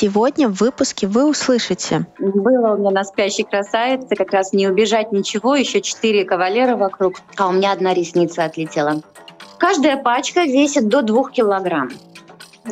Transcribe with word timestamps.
Сегодня 0.00 0.48
в 0.48 0.54
выпуске 0.54 1.06
вы 1.06 1.28
услышите. 1.28 2.06
Было 2.18 2.72
у 2.72 2.78
меня 2.78 2.90
на 2.90 3.04
спящей 3.04 3.44
красавице 3.44 4.16
как 4.16 4.32
раз 4.32 4.54
не 4.54 4.66
убежать 4.66 5.12
ничего, 5.12 5.54
еще 5.54 5.82
четыре 5.82 6.24
кавалера 6.24 6.74
вокруг, 6.74 7.20
а 7.36 7.48
у 7.48 7.52
меня 7.52 7.72
одна 7.72 7.92
ресница 7.92 8.46
отлетела. 8.46 9.02
Каждая 9.58 9.98
пачка 9.98 10.44
весит 10.44 10.88
до 10.88 11.02
двух 11.02 11.32
килограмм. 11.32 11.90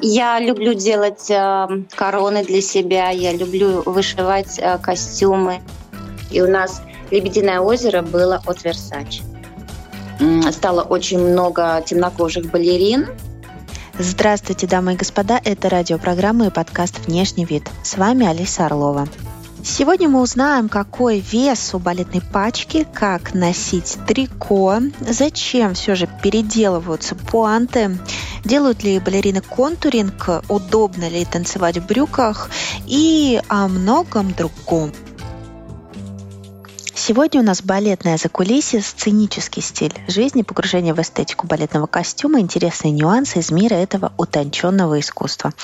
Я 0.01 0.41
люблю 0.41 0.73
делать 0.73 1.31
э, 1.31 1.67
короны 1.95 2.45
для 2.47 2.63
себя, 2.63 3.11
я 3.11 3.35
люблю 3.35 3.83
вышивать 3.85 4.59
э, 4.59 4.79
костюмы. 4.79 5.61
И 6.31 6.41
у 6.41 6.49
нас 6.49 6.81
«Лебединое 7.11 7.61
озеро» 7.61 8.01
было 8.01 8.41
от 8.47 8.65
Versace. 8.65 9.21
Стало 10.51 10.81
очень 10.81 11.19
много 11.19 11.83
темнокожих 11.85 12.51
балерин, 12.51 13.07
Здравствуйте, 14.01 14.69
дамы 14.69 14.93
и 14.93 14.97
господа, 14.97 15.41
это 15.45 15.69
радиопрограмма 15.69 16.47
и 16.47 16.51
подкаст 16.51 17.05
«Внешний 17.09 17.45
вид». 17.45 17.69
С 17.83 17.97
вами 17.97 18.29
Алиса 18.29 18.67
Орлова. 18.67 19.09
Сегодня 19.65 20.09
мы 20.09 20.21
узнаем, 20.21 20.69
какой 20.69 21.19
вес 21.19 21.75
у 21.75 21.81
балетной 21.81 22.21
пачки, 22.21 22.87
как 22.95 23.35
носить 23.35 23.99
трико, 24.07 24.79
зачем 25.01 25.75
все 25.75 25.97
же 25.97 26.09
переделываются 26.23 27.17
пуанты, 27.17 27.99
делают 28.45 28.85
ли 28.85 29.01
балерины 29.01 29.41
контуринг, 29.41 30.45
удобно 30.49 31.09
ли 31.09 31.25
танцевать 31.25 31.79
в 31.79 31.87
брюках 31.87 32.51
и 32.87 33.43
о 33.49 33.67
многом 33.67 34.33
другом. 34.33 34.93
Сегодня 37.09 37.41
у 37.41 37.43
нас 37.43 37.63
балетная 37.63 38.19
закулисье, 38.19 38.83
сценический 38.83 39.63
стиль 39.63 39.95
жизни, 40.09 40.43
погружение 40.43 40.93
в 40.93 41.01
эстетику 41.01 41.47
балетного 41.47 41.87
костюма, 41.87 42.41
интересные 42.41 42.91
нюансы 42.91 43.39
из 43.39 43.51
мира 43.51 43.77
этого 43.77 44.13
утонченного 44.19 45.01
искусства. 45.01 45.55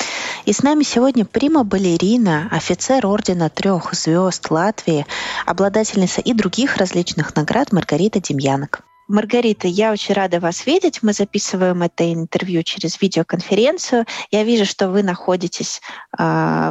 И 0.46 0.54
с 0.54 0.62
нами 0.62 0.84
сегодня 0.84 1.26
прима-балерина, 1.26 2.48
офицер 2.50 3.06
Ордена 3.06 3.50
Трех 3.50 3.92
Звезд 3.92 4.50
Латвии, 4.50 5.04
обладательница 5.44 6.22
и 6.22 6.32
других 6.32 6.78
различных 6.78 7.36
наград 7.36 7.72
Маргарита 7.72 8.20
Демьянок. 8.20 8.80
Маргарита, 9.08 9.69
я 9.69 9.92
очень 9.92 10.14
рада 10.14 10.41
вас 10.41 10.66
видеть. 10.66 11.02
Мы 11.02 11.12
записываем 11.12 11.83
это 11.83 12.12
интервью 12.12 12.62
через 12.62 13.00
видеоконференцию. 13.00 14.06
Я 14.30 14.44
вижу, 14.44 14.64
что 14.64 14.88
вы 14.88 15.02
находитесь 15.02 15.80
э, 16.16 16.22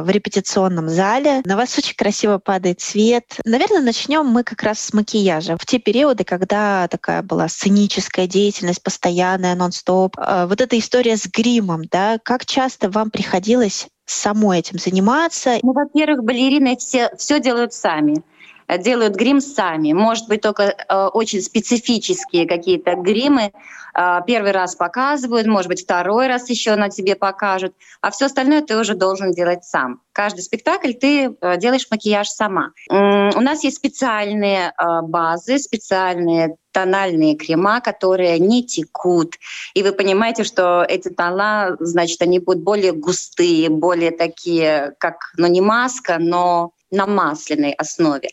в 0.02 0.06
репетиционном 0.08 0.88
зале. 0.88 1.42
На 1.44 1.56
вас 1.56 1.78
очень 1.78 1.94
красиво 1.96 2.38
падает 2.38 2.80
свет. 2.80 3.38
Наверное, 3.44 3.80
начнем 3.80 4.26
мы 4.26 4.42
как 4.42 4.62
раз 4.62 4.80
с 4.80 4.92
макияжа. 4.92 5.56
В 5.56 5.64
те 5.64 5.78
периоды, 5.78 6.24
когда 6.24 6.88
такая 6.88 7.22
была 7.22 7.48
сценическая 7.48 8.26
деятельность, 8.26 8.82
постоянная, 8.82 9.54
нон-стоп, 9.54 10.16
э, 10.18 10.46
вот 10.48 10.60
эта 10.60 10.78
история 10.78 11.16
с 11.16 11.26
гримом, 11.26 11.84
да, 11.90 12.18
как 12.22 12.46
часто 12.46 12.90
вам 12.90 13.10
приходилось 13.10 13.86
самой 14.06 14.58
этим 14.58 14.78
заниматься? 14.78 15.58
Ну, 15.62 15.72
во-первых, 15.72 16.24
балерины 16.24 16.76
все, 16.76 17.10
все 17.16 17.40
делают 17.40 17.72
сами. 17.72 18.22
Э, 18.66 18.78
делают 18.78 19.14
грим 19.14 19.40
сами. 19.40 19.92
Может 19.92 20.28
быть, 20.28 20.40
только 20.40 20.62
э, 20.62 21.06
очень 21.12 21.40
специфические 21.40 22.46
какие-то 22.46 22.94
гримы 22.94 23.52
э, 23.94 24.20
первый 24.26 24.52
раз 24.52 24.74
показывают, 24.74 25.46
может 25.46 25.68
быть, 25.68 25.82
второй 25.82 26.28
раз 26.28 26.48
еще 26.48 26.74
на 26.76 26.88
тебе 26.88 27.16
покажут, 27.16 27.74
а 28.00 28.10
все 28.10 28.26
остальное 28.26 28.62
ты 28.62 28.76
уже 28.76 28.94
должен 28.94 29.32
делать 29.32 29.64
сам. 29.64 30.00
Каждый 30.12 30.42
спектакль 30.42 30.92
ты 30.92 31.26
э, 31.28 31.56
делаешь 31.58 31.86
макияж 31.90 32.28
сама. 32.28 32.70
У 32.88 33.40
нас 33.40 33.64
есть 33.64 33.76
специальные 33.76 34.72
э, 34.76 35.00
базы, 35.02 35.58
специальные 35.58 36.56
тональные 36.72 37.36
крема, 37.36 37.80
которые 37.80 38.40
не 38.40 38.66
текут. 38.66 39.36
И 39.74 39.82
вы 39.84 39.92
понимаете, 39.92 40.42
что 40.42 40.84
эти 40.86 41.08
тона, 41.08 41.76
значит, 41.78 42.20
они 42.20 42.40
будут 42.40 42.64
более 42.64 42.92
густые, 42.92 43.68
более 43.68 44.10
такие, 44.10 44.94
как, 44.98 45.32
ну 45.36 45.46
не 45.46 45.60
маска, 45.60 46.18
но 46.18 46.72
на 46.94 47.06
масляной 47.06 47.72
основе. 47.72 48.30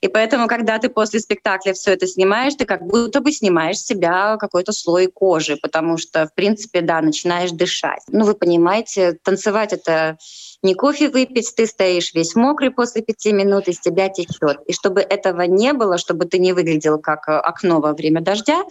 И 0.00 0.08
поэтому, 0.08 0.46
когда 0.46 0.78
ты 0.78 0.88
после 0.88 1.20
спектакля 1.20 1.72
все 1.72 1.92
это 1.92 2.06
снимаешь, 2.06 2.54
ты 2.54 2.64
как 2.64 2.82
будто 2.86 3.20
бы 3.20 3.32
снимаешь 3.32 3.78
себя 3.78 4.36
какой-то 4.38 4.72
слой 4.72 5.06
кожи, 5.06 5.56
потому 5.56 5.96
что, 5.96 6.26
в 6.26 6.34
принципе, 6.34 6.82
да, 6.82 7.00
начинаешь 7.00 7.50
дышать. 7.50 8.02
Ну, 8.08 8.24
вы 8.24 8.34
понимаете, 8.34 9.18
танцевать 9.22 9.72
это 9.72 10.18
не 10.62 10.74
кофе 10.74 11.08
выпить, 11.08 11.52
ты 11.56 11.66
стоишь 11.66 12.14
весь 12.14 12.34
мокрый 12.36 12.70
после 12.70 13.02
пяти 13.02 13.32
минут, 13.32 13.66
из 13.66 13.80
тебя 13.80 14.08
течет. 14.08 14.58
И 14.66 14.72
чтобы 14.72 15.00
этого 15.00 15.42
не 15.42 15.72
было, 15.72 15.98
чтобы 15.98 16.26
ты 16.26 16.38
не 16.38 16.52
выглядел 16.52 16.98
как 16.98 17.28
окно 17.28 17.80
во 17.80 17.94
время 17.94 18.20
дождя, 18.20 18.62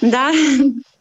да, 0.00 0.32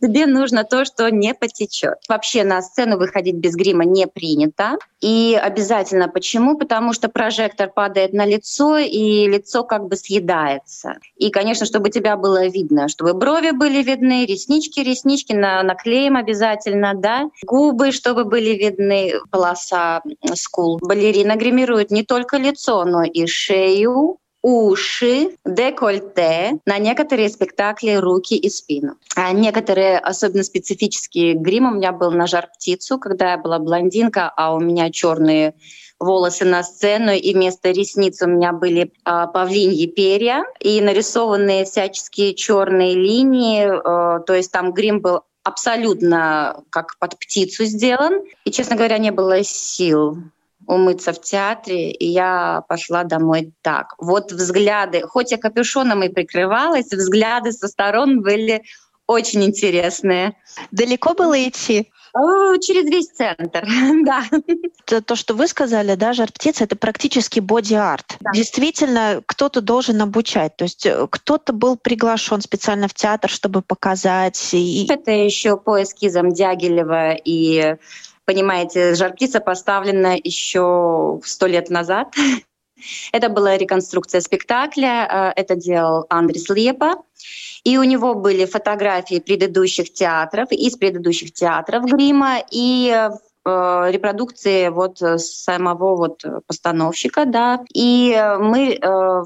тебе 0.00 0.26
нужно 0.26 0.64
то, 0.64 0.84
что 0.84 1.10
не 1.10 1.34
потечет. 1.34 1.98
Вообще 2.08 2.44
на 2.44 2.62
сцену 2.62 2.98
выходить 2.98 3.36
без 3.36 3.54
грима 3.54 3.84
не 3.84 4.06
принято. 4.06 4.78
И 5.00 5.38
обязательно 5.40 6.08
почему? 6.08 6.58
Потому 6.58 6.92
что 6.92 7.08
прожектор 7.08 7.70
падает 7.70 8.12
на 8.12 8.26
лицо, 8.26 8.78
и 8.78 9.26
лицо 9.26 9.64
как 9.64 9.86
бы 9.86 9.96
съедается. 9.96 10.98
И, 11.16 11.30
конечно, 11.30 11.66
чтобы 11.66 11.90
тебя 11.90 12.16
было 12.16 12.46
видно, 12.46 12.88
чтобы 12.88 13.14
брови 13.14 13.50
были 13.50 13.82
видны, 13.82 14.26
реснички, 14.26 14.80
реснички 14.80 15.32
на, 15.32 15.62
наклеим 15.62 16.16
обязательно, 16.16 16.94
да, 16.94 17.30
губы, 17.46 17.92
чтобы 17.92 18.24
были 18.24 18.50
видны, 18.50 19.14
полоса 19.30 20.02
скул. 20.34 20.78
Балерина 20.82 21.36
гримирует 21.36 21.90
не 21.90 22.04
только 22.04 22.36
лицо, 22.36 22.84
но 22.84 23.02
и 23.02 23.26
шею, 23.26 24.18
уши, 24.42 25.36
декольте, 25.44 26.58
на 26.66 26.78
некоторые 26.78 27.28
спектакли 27.28 27.94
руки 27.94 28.36
и 28.36 28.48
спину. 28.48 28.94
А 29.14 29.32
некоторые 29.32 29.98
особенно 29.98 30.42
специфические 30.42 31.34
грим 31.34 31.66
у 31.66 31.74
меня 31.74 31.92
был 31.92 32.10
на 32.10 32.26
жар 32.26 32.48
птицу, 32.54 32.98
когда 32.98 33.32
я 33.32 33.38
была 33.38 33.58
блондинка, 33.58 34.32
а 34.34 34.54
у 34.54 34.60
меня 34.60 34.90
черные 34.90 35.54
волосы 35.98 36.46
на 36.46 36.62
сцену, 36.62 37.12
и 37.12 37.34
вместо 37.34 37.70
ресниц 37.70 38.22
у 38.22 38.26
меня 38.26 38.52
были 38.52 38.92
а, 39.04 39.26
павлиньи 39.26 39.86
перья 39.86 40.44
и 40.58 40.80
нарисованные 40.80 41.66
всяческие 41.66 42.34
черные 42.34 42.94
линии. 42.94 43.66
А, 43.68 44.20
то 44.20 44.34
есть 44.34 44.50
там 44.50 44.72
грим 44.72 45.00
был 45.00 45.20
абсолютно 45.42 46.62
как 46.70 46.98
под 46.98 47.18
птицу 47.18 47.64
сделан. 47.64 48.24
И, 48.44 48.50
честно 48.50 48.76
говоря, 48.76 48.98
не 48.98 49.10
было 49.10 49.42
сил 49.42 50.16
умыться 50.70 51.12
в 51.12 51.20
театре, 51.20 51.90
и 51.90 52.06
я 52.06 52.62
пошла 52.68 53.04
домой 53.04 53.52
так. 53.62 53.94
Вот 53.98 54.32
взгляды, 54.32 55.02
хоть 55.02 55.32
я 55.32 55.38
капюшоном 55.38 56.02
и 56.02 56.08
прикрывалась, 56.08 56.90
взгляды 56.90 57.52
со 57.52 57.68
сторон 57.68 58.22
были 58.22 58.62
очень 59.06 59.44
интересные. 59.44 60.36
Далеко 60.70 61.14
было 61.14 61.36
идти? 61.48 61.90
Через 62.60 62.90
весь 62.90 63.08
центр, 63.08 63.66
да. 64.04 64.24
То, 64.84 65.00
то, 65.00 65.16
что 65.16 65.34
вы 65.34 65.46
сказали, 65.46 65.94
да, 65.94 66.12
жар 66.12 66.30
птица, 66.32 66.64
это 66.64 66.76
практически 66.76 67.40
боди-арт. 67.40 68.16
Да. 68.20 68.30
Действительно, 68.32 69.22
кто-то 69.26 69.60
должен 69.60 70.00
обучать. 70.02 70.56
То 70.56 70.64
есть 70.64 70.86
э, 70.86 71.06
кто-то 71.08 71.52
был 71.52 71.76
приглашен 71.76 72.40
специально 72.40 72.88
в 72.88 72.94
театр, 72.94 73.30
чтобы 73.30 73.62
показать. 73.62 74.50
И... 74.52 74.86
Это 74.90 75.12
еще 75.12 75.56
по 75.56 75.82
эскизам 75.82 76.32
Дягилева 76.32 77.14
и 77.14 77.76
понимаете, 78.30 78.94
жар-птица 78.94 79.40
поставлена 79.40 80.16
еще 80.22 81.20
сто 81.24 81.46
лет 81.46 81.68
назад. 81.68 82.14
Это 83.12 83.28
была 83.28 83.56
реконструкция 83.58 84.20
спектакля, 84.20 85.32
э, 85.36 85.40
это 85.40 85.56
делал 85.56 86.06
Андрес 86.08 86.48
Лепа. 86.48 87.02
И 87.64 87.76
у 87.76 87.82
него 87.82 88.14
были 88.14 88.46
фотографии 88.46 89.18
предыдущих 89.18 89.92
театров, 89.92 90.50
из 90.52 90.76
предыдущих 90.76 91.32
театров 91.32 91.84
грима, 91.84 92.38
и 92.50 92.90
Э, 92.96 93.10
репродукции 93.46 94.68
вот 94.68 95.00
э, 95.02 95.18
самого 95.18 95.96
вот 95.96 96.24
постановщика, 96.46 97.24
да. 97.24 97.60
И 97.72 98.12
э, 98.12 98.38
мы 98.38 98.78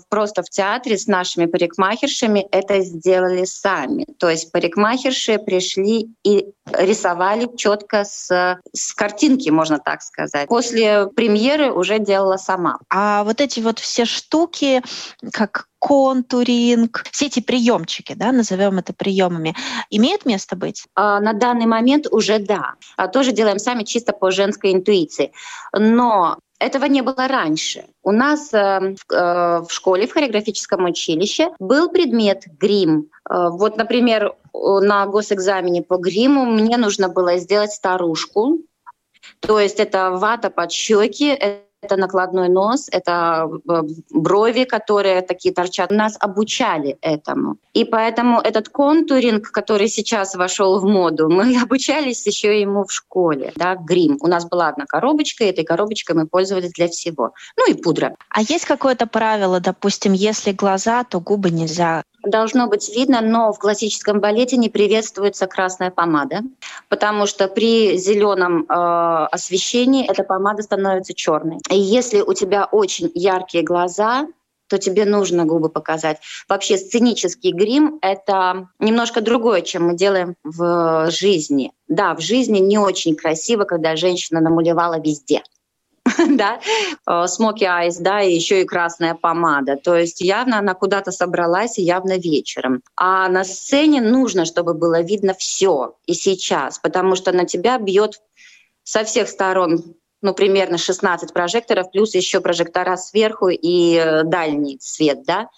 просто 0.09 0.43
в 0.43 0.51
театре 0.51 0.97
с 0.97 1.07
нашими 1.07 1.47
парикмахершами 1.47 2.47
это 2.51 2.81
сделали 2.81 3.45
сами. 3.45 4.07
То 4.19 4.31
есть 4.31 4.53
парикмахерши 4.53 5.39
пришли 5.39 6.11
и 6.23 6.47
рисовали 6.73 7.49
четко 7.57 8.05
с, 8.05 8.59
с 8.73 8.95
картинки, 8.95 9.51
можно 9.51 9.79
так 9.79 10.03
сказать. 10.03 10.49
После 10.49 11.07
премьеры 11.07 11.73
уже 11.73 11.99
делала 11.99 12.37
сама. 12.37 12.79
А 12.91 13.25
вот 13.25 13.41
эти 13.41 13.61
вот 13.61 13.79
все 13.79 14.05
штуки, 14.05 14.83
как 15.33 15.67
контуринг, 15.85 17.05
все 17.11 17.27
эти 17.27 17.41
приемчики, 17.41 18.15
да, 18.15 18.33
назовем 18.33 18.79
это 18.79 18.95
приемами, 18.95 19.55
имеют 19.91 20.25
место 20.25 20.57
быть? 20.57 20.87
А, 20.95 21.21
на 21.21 21.35
данный 21.35 21.67
момент 21.67 22.07
уже 22.11 22.39
да. 22.39 22.73
А, 22.97 23.07
тоже 23.07 23.33
делаем 23.33 23.59
сами 23.59 23.83
чисто 23.85 24.15
по 24.15 24.31
женской 24.31 24.73
интуиции. 24.73 25.33
Но 25.75 26.39
Этого 26.59 26.87
не 26.87 27.03
было 27.03 27.29
раньше. 27.29 27.85
У 28.03 28.13
нас 28.13 28.55
э, 28.55 28.95
в, 28.97 29.13
э, 29.13 29.65
школе, 29.69 30.07
в 30.07 30.13
хореографическом 30.13 30.85
училище 30.85 31.49
был 31.59 31.91
предмет 31.91 32.45
грим. 32.59 33.11
Э, 33.29 33.51
вот, 33.51 33.77
например, 33.77 34.33
на 34.55 35.05
госэкзамене 35.07 35.83
по 35.83 35.99
гриму 35.99 36.47
мне 36.47 36.79
нужно 36.79 37.09
было 37.09 37.37
сделать 37.37 37.73
старушку. 37.73 38.61
То 39.41 39.61
есть 39.61 39.81
это 39.81 40.13
вата 40.13 40.49
под 40.49 40.73
щеки, 40.73 41.39
это 41.85 41.97
накладной 41.97 42.49
нос, 42.49 42.89
это 42.91 43.49
э, 43.69 43.83
брови, 44.11 44.65
которые 44.65 45.23
такие 45.23 45.55
торчат. 45.55 45.91
Нас 45.91 46.17
обучали 46.21 46.97
этому. 47.01 47.57
И 47.75 47.85
поэтому 47.85 48.41
этот 48.41 48.69
контуринг, 48.69 49.51
который 49.51 49.89
сейчас 49.89 50.35
вошел 50.35 50.81
в 50.81 50.85
моду, 50.85 51.29
мы 51.31 51.61
обучались 51.61 52.27
еще 52.27 52.61
ему 52.61 52.85
в 52.85 52.93
школе, 52.93 53.53
да, 53.57 53.77
грим. 53.77 54.19
У 54.21 54.27
нас 54.27 54.47
была 54.47 54.69
одна 54.69 54.87
коробочка, 54.87 55.45
и 55.45 55.49
этой 55.49 55.65
коробочкой 55.65 56.17
мы 56.17 56.27
пользовались 56.27 56.73
для 56.73 56.89
всего. 56.89 57.33
Ну 57.57 57.71
и 57.71 57.75
пудра. 57.75 58.17
А 58.29 58.43
есть 58.43 58.65
какое-то 58.65 59.07
правило, 59.07 59.61
допустим, 59.61 60.13
если 60.13 60.53
глаза, 60.53 61.05
то 61.05 61.21
губы 61.21 61.51
нельзя 61.51 62.03
должно 62.27 62.67
быть 62.67 62.95
видно, 62.95 63.21
но 63.21 63.53
в 63.53 63.59
классическом 63.59 64.21
балете 64.21 64.57
не 64.57 64.69
приветствуется 64.69 65.47
красная 65.47 65.91
помада, 65.91 66.41
потому 66.89 67.27
что 67.27 67.49
при 67.49 67.97
зеленом 67.97 68.63
э, 68.63 68.75
освещении 69.31 70.09
эта 70.09 70.25
помада 70.25 70.63
становится 70.63 71.15
черной. 71.15 71.59
И 71.71 71.79
если 71.79 72.21
у 72.21 72.33
тебя 72.33 72.65
очень 72.65 73.11
яркие 73.15 73.65
глаза, 73.65 74.27
то 74.69 74.79
тебе 74.79 75.05
нужно 75.05 75.45
губы 75.45 75.69
показать. 75.69 76.19
Вообще 76.49 76.79
сценический 76.79 77.53
грим— 77.53 77.99
это 78.03 78.69
немножко 78.79 79.21
другое, 79.21 79.61
чем 79.61 79.89
мы 79.89 79.95
делаем 79.95 80.37
в 80.43 81.11
жизни. 81.11 81.73
Да, 81.87 82.15
в 82.15 82.21
жизни 82.21 82.59
не 82.59 82.79
очень 82.79 83.15
красиво, 83.15 83.65
когда 83.65 83.95
женщина 83.95 84.41
намалевала 84.41 84.99
везде— 84.99 85.43
да, 86.31 86.61
смоки 87.27 87.65
айс, 87.65 87.99
да, 87.99 88.23
и 88.23 88.35
еще 88.35 88.63
и 88.63 88.65
красная 88.65 89.15
помада. 89.15 89.77
То 89.77 89.97
есть 89.97 90.21
явно 90.21 90.59
она 90.59 90.75
куда-то 90.75 91.11
собралась, 91.11 91.79
и 91.79 91.83
явно 91.83 92.19
вечером. 92.19 92.83
А 92.97 93.29
на 93.29 93.45
сцене 93.45 94.01
нужно, 94.01 94.45
чтобы 94.45 94.75
было 94.75 95.01
видно 95.01 95.35
все 95.35 95.97
и 96.07 96.15
сейчас, 96.15 96.79
потому 96.79 97.17
что 97.17 97.33
на 97.33 97.45
тебя 97.45 97.79
бьет 97.79 98.21
со 98.83 99.05
всех 99.05 99.29
сторон 99.29 99.83
ну, 100.25 100.33
примерно 100.33 100.79
16 100.79 101.35
прожекторов, 101.35 101.91
плюс 101.91 102.15
еще 102.15 102.41
прожектора 102.41 102.97
сверху 102.97 103.49
и 103.51 103.95
э, 103.95 104.23
дальний 104.25 104.79
свет, 104.81 105.23
да. 105.25 105.51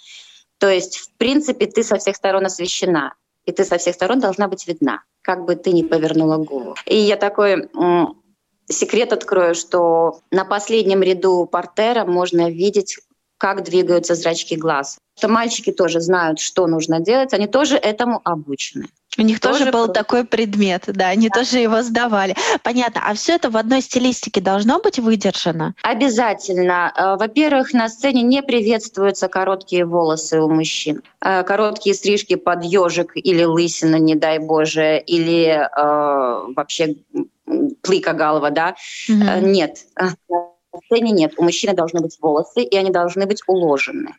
То 0.59 0.69
есть, 0.69 0.97
в 0.99 1.13
принципе, 1.19 1.67
ты 1.67 1.85
со 1.85 1.99
всех 1.99 2.17
сторон 2.17 2.47
освещена, 2.47 3.15
и 3.45 3.53
ты 3.53 3.65
со 3.65 3.79
всех 3.79 3.95
сторон 3.95 4.19
должна 4.19 4.49
быть 4.49 4.67
видна, 4.67 5.05
как 5.23 5.45
бы 5.45 5.55
ты 5.55 5.71
ни 5.71 5.83
повернула 5.83 6.39
голову. 6.39 6.75
И 6.85 6.97
я 6.97 7.17
такой 7.17 7.69
секрет 8.69 9.13
открою, 9.13 9.55
что 9.55 10.21
на 10.31 10.45
последнем 10.45 11.03
ряду 11.03 11.47
портера 11.47 12.05
можно 12.05 12.51
видеть, 12.51 12.99
как 13.39 13.65
двигаются 13.65 14.15
зрачки 14.15 14.57
глаз. 14.57 14.99
Что 15.17 15.29
мальчики 15.29 15.73
тоже 15.73 16.01
знают, 16.01 16.41
что 16.41 16.67
нужно 16.67 17.01
делать, 17.01 17.33
они 17.33 17.47
тоже 17.47 17.77
этому 17.77 18.21
обучены. 18.25 18.87
У 19.19 19.23
них 19.23 19.41
тоже, 19.41 19.61
тоже 19.61 19.71
был 19.73 19.85
просто... 19.87 19.95
такой 19.95 20.25
предмет, 20.25 20.85
да, 20.89 21.09
они 21.09 21.29
да. 21.29 21.41
тоже 21.41 21.59
его 21.59 21.83
сдавали. 21.83 22.35
Понятно. 22.63 23.01
А 23.05 23.15
все 23.15 23.37
это 23.37 23.51
в 23.51 23.57
одной 23.57 23.81
стилистике 23.81 24.43
должно 24.43 24.79
быть 24.79 24.99
выдержано? 24.99 25.75
Обязательно. 25.83 26.93
Э, 26.95 27.17
во-первых, 27.17 27.73
на 27.73 27.89
сцене 27.89 28.23
не 28.23 28.43
приветствуются 28.43 29.29
короткие 29.29 29.87
волосы 29.87 30.41
у 30.41 30.51
мужчин. 30.51 31.03
Э, 31.23 31.45
короткие 31.45 31.95
стрижки 31.95 32.37
под 32.37 32.65
ежик 32.65 33.13
или 33.15 33.45
лысина, 33.45 33.97
не 33.97 34.17
дай 34.17 34.39
боже, 34.39 34.99
или 34.99 35.47
э, 35.47 36.53
вообще 36.55 36.97
плыка 37.83 38.13
голова, 38.13 38.51
да. 38.51 38.77
Mm-hmm. 39.09 39.41
Нет, 39.43 39.79
на 39.97 40.81
сцене 40.85 41.13
нет. 41.13 41.35
У 41.37 41.43
мужчины 41.43 41.75
должны 41.75 42.01
быть 42.01 42.19
волосы, 42.21 42.63
и 42.63 42.77
они 42.77 42.91
должны 42.91 43.27
быть 43.27 43.43
уложены. 43.47 44.15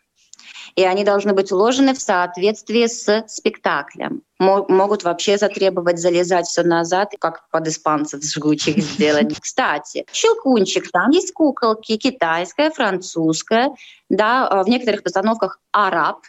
И 0.75 0.83
они 0.83 1.03
должны 1.03 1.33
быть 1.33 1.51
уложены 1.51 1.95
в 1.95 1.99
соответствии 1.99 2.85
с 2.85 3.23
спектаклем. 3.27 4.21
Могут 4.37 5.03
вообще 5.03 5.37
затребовать 5.37 5.97
залезать 5.97 6.45
все 6.45 6.61
назад, 6.61 7.13
как 7.19 7.49
под 7.49 7.67
испанцев 7.67 8.23
жгучих 8.23 8.77
сделать. 8.77 9.35
Кстати, 9.41 10.05
щелкунчик, 10.11 10.91
там 10.91 11.09
есть 11.09 11.33
куколки, 11.33 11.97
китайская, 11.97 12.69
французская, 12.69 13.71
да, 14.09 14.47
э, 14.51 14.63
в 14.63 14.69
некоторых 14.69 15.01
постановках 15.01 15.59
араб, 15.71 16.19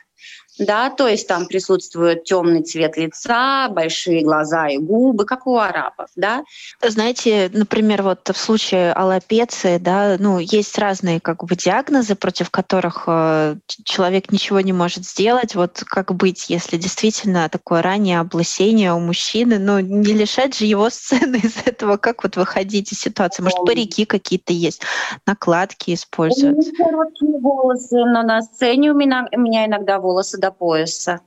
да, 0.58 0.90
то 0.90 1.06
есть 1.06 1.28
там 1.28 1.46
присутствует 1.46 2.25
темный 2.25 2.62
цвет 2.62 2.96
лица, 2.96 3.69
большие 3.69 4.22
глаза 4.22 4.69
и 4.69 4.78
губы, 4.78 5.25
как 5.25 5.46
у 5.46 5.56
арабов, 5.56 6.08
да. 6.16 6.44
Знаете, 6.82 7.50
например, 7.52 8.02
вот 8.02 8.28
в 8.28 8.37
случае 8.37 8.93
аллопеции, 8.93 9.78
да, 9.78 10.16
ну, 10.19 10.38
есть 10.38 10.76
разные 10.78 11.20
как 11.20 11.44
бы 11.44 11.55
диагнозы, 11.55 12.14
против 12.14 12.50
которых 12.50 13.05
э, 13.06 13.56
человек 13.84 14.32
ничего 14.32 14.60
не 14.60 14.72
может 14.72 15.05
сделать. 15.05 15.55
Вот 15.55 15.82
как 15.87 16.14
быть, 16.14 16.50
если 16.50 16.76
действительно 16.76 17.49
такое 17.49 17.82
раннее 17.82 18.20
облысение 18.20 18.93
у 18.93 19.00
мужчины, 19.00 19.58
ну, 19.58 19.78
не 19.78 20.12
лишать 20.12 20.56
же 20.56 20.64
его 20.64 20.90
сцены 20.90 21.37
из 21.37 21.56
этого, 21.64 21.96
как 21.96 22.25
вот 22.25 22.37
выходить 22.37 22.93
из 22.93 23.00
ситуации? 23.00 23.43
Может, 23.43 23.64
парики 23.64 24.04
какие-то 24.04 24.52
есть, 24.52 24.82
накладки 25.26 25.94
используют? 25.94 26.56
Короткие 26.76 27.38
волосы, 27.38 28.04
но 28.04 28.22
на 28.22 28.43
сцене 28.43 28.90
у 28.90 28.94
меня, 28.94 29.28
у 29.32 29.40
меня 29.40 29.66
иногда 29.66 29.99
волосы 30.00 30.38
до 30.49 30.53
пояса. 30.53 31.21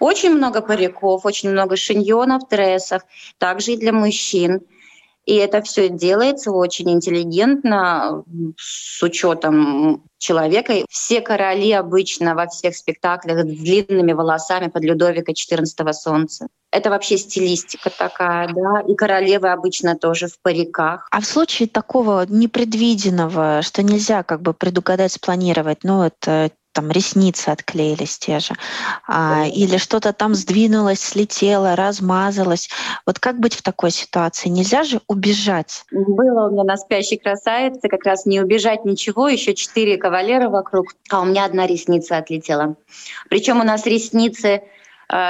Очень 0.00 0.34
много 0.34 0.60
париков, 0.60 1.24
очень 1.24 1.50
много 1.50 1.76
шиньонов, 1.76 2.48
трессов, 2.48 3.02
также 3.38 3.72
и 3.72 3.76
для 3.76 3.92
мужчин. 3.92 4.60
И 5.26 5.36
это 5.36 5.62
все 5.62 5.88
делается 5.88 6.50
очень 6.50 6.90
интеллигентно, 6.90 8.24
с 8.58 9.02
учетом 9.02 10.04
человека. 10.18 10.84
Все 10.90 11.22
короли 11.22 11.72
обычно 11.72 12.34
во 12.34 12.46
всех 12.46 12.76
спектаклях 12.76 13.46
с 13.46 13.48
длинными 13.48 14.12
волосами 14.12 14.68
под 14.68 14.84
Людовика 14.84 15.32
XIV 15.32 15.92
солнца. 15.94 16.48
Это 16.70 16.90
вообще 16.90 17.16
стилистика 17.16 17.88
такая, 17.88 18.48
да. 18.52 18.82
И 18.86 18.94
королевы 18.94 19.48
обычно 19.48 19.96
тоже 19.96 20.26
в 20.26 20.38
париках. 20.42 21.08
А 21.10 21.20
в 21.22 21.24
случае 21.24 21.68
такого 21.68 22.26
непредвиденного, 22.28 23.62
что 23.62 23.82
нельзя 23.82 24.24
как 24.24 24.42
бы 24.42 24.52
предугадать, 24.52 25.12
спланировать, 25.12 25.84
ну, 25.84 26.02
это 26.02 26.50
там 26.74 26.90
ресницы 26.90 27.48
отклеились 27.50 28.18
те 28.18 28.40
же, 28.40 28.54
а, 29.06 29.46
или 29.46 29.78
что-то 29.78 30.12
там 30.12 30.34
сдвинулось, 30.34 31.00
слетело, 31.00 31.76
размазалось. 31.76 32.68
Вот 33.06 33.18
как 33.18 33.38
быть 33.38 33.54
в 33.54 33.62
такой 33.62 33.90
ситуации? 33.90 34.48
Нельзя 34.48 34.82
же 34.82 35.00
убежать. 35.06 35.84
Было 35.92 36.48
у 36.48 36.52
меня 36.52 36.64
на 36.64 36.76
спящей 36.76 37.16
красавице 37.16 37.88
как 37.88 38.04
раз 38.04 38.26
не 38.26 38.40
убежать 38.40 38.84
ничего, 38.84 39.28
еще 39.28 39.54
четыре 39.54 39.96
кавалера 39.96 40.48
вокруг, 40.50 40.88
а 41.10 41.20
у 41.20 41.24
меня 41.24 41.44
одна 41.44 41.66
ресница 41.66 42.18
отлетела. 42.18 42.76
Причем 43.30 43.60
у 43.60 43.64
нас 43.64 43.86
ресницы 43.86 44.62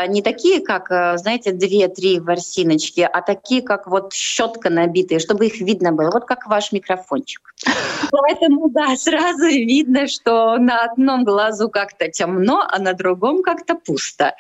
не 0.09 0.23
такие, 0.23 0.61
как, 0.61 0.91
э, 0.91 1.19
знаете, 1.19 1.53
две-три 1.53 2.19
ворсиночки, 2.19 3.01
а 3.01 3.21
такие, 3.21 3.61
как 3.61 3.87
вот 3.87 4.15
щетка 4.15 4.71
набитые, 4.71 5.19
чтобы 5.19 5.47
их 5.47 5.61
видно 5.61 5.93
было, 5.93 6.11
вот 6.11 6.25
как 6.25 6.47
ваш 6.47 6.73
микрофончик. 6.73 7.55
Поэтому, 8.11 8.71
да, 8.71 8.97
сразу 8.97 9.47
видно, 9.47 10.07
что 10.07 10.57
на 10.57 10.85
одном 10.85 11.25
глазу 11.25 11.69
как-то 11.69 12.09
темно, 12.09 12.67
а 12.67 12.79
на 12.79 12.95
другом 12.95 13.43
как-то 13.43 13.75
пусто. 13.75 14.35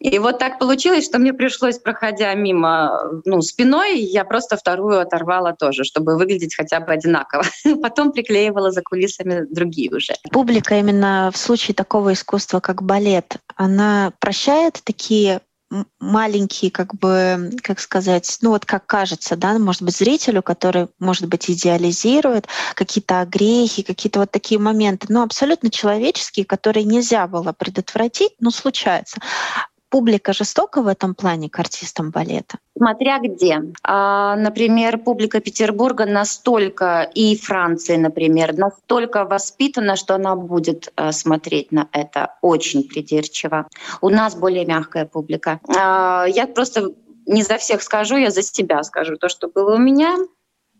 И 0.00 0.18
вот 0.18 0.38
так 0.38 0.58
получилось, 0.58 1.04
что 1.04 1.18
мне 1.18 1.32
пришлось, 1.32 1.78
проходя 1.78 2.32
мимо 2.34 3.20
ну, 3.24 3.42
спиной, 3.42 3.98
я 4.00 4.24
просто 4.24 4.56
вторую 4.56 5.00
оторвала 5.00 5.54
тоже, 5.54 5.84
чтобы 5.84 6.16
выглядеть 6.16 6.54
хотя 6.54 6.80
бы 6.80 6.92
одинаково. 6.92 7.44
Потом 7.82 8.12
приклеивала 8.12 8.70
за 8.70 8.82
кулисами 8.82 9.46
другие 9.50 9.94
уже. 9.94 10.14
Публика 10.30 10.78
именно 10.78 11.30
в 11.32 11.36
случае 11.36 11.74
такого 11.74 12.12
искусства, 12.12 12.60
как 12.60 12.82
балет, 12.82 13.38
она 13.56 14.12
прощает 14.20 14.80
такие 14.84 15.40
маленькие, 16.00 16.70
как 16.70 16.94
бы, 16.94 17.50
как 17.62 17.78
сказать, 17.80 18.38
ну 18.40 18.50
вот 18.50 18.64
как 18.64 18.86
кажется, 18.86 19.36
да, 19.36 19.58
может 19.58 19.82
быть, 19.82 19.96
зрителю, 19.96 20.42
который, 20.42 20.88
может 20.98 21.26
быть, 21.26 21.50
идеализирует 21.50 22.46
какие-то 22.74 23.20
огрехи, 23.20 23.82
какие-то 23.82 24.20
вот 24.20 24.30
такие 24.30 24.58
моменты, 24.58 25.08
но 25.10 25.22
абсолютно 25.22 25.70
человеческие, 25.70 26.46
которые 26.46 26.84
нельзя 26.84 27.26
было 27.26 27.52
предотвратить, 27.52 28.32
но 28.40 28.50
случается 28.50 29.20
публика 29.90 30.32
жестока 30.32 30.82
в 30.82 30.86
этом 30.86 31.14
плане 31.14 31.48
к 31.48 31.58
артистам 31.58 32.10
балета? 32.10 32.58
Смотря 32.76 33.18
где. 33.18 33.62
А, 33.82 34.36
например, 34.36 34.98
публика 34.98 35.40
Петербурга 35.40 36.06
настолько, 36.06 37.10
и 37.14 37.36
Франции, 37.36 37.96
например, 37.96 38.56
настолько 38.56 39.24
воспитана, 39.24 39.96
что 39.96 40.14
она 40.14 40.36
будет 40.36 40.92
а, 40.96 41.12
смотреть 41.12 41.72
на 41.72 41.88
это 41.92 42.34
очень 42.42 42.84
придирчиво. 42.84 43.66
У 44.00 44.08
нас 44.08 44.34
более 44.34 44.64
мягкая 44.64 45.06
публика. 45.06 45.60
А, 45.76 46.26
я 46.26 46.46
просто 46.46 46.92
не 47.26 47.42
за 47.42 47.58
всех 47.58 47.82
скажу, 47.82 48.16
я 48.16 48.30
за 48.30 48.42
себя 48.42 48.82
скажу. 48.82 49.16
То, 49.16 49.28
что 49.28 49.48
было 49.48 49.74
у 49.74 49.78
меня, 49.78 50.16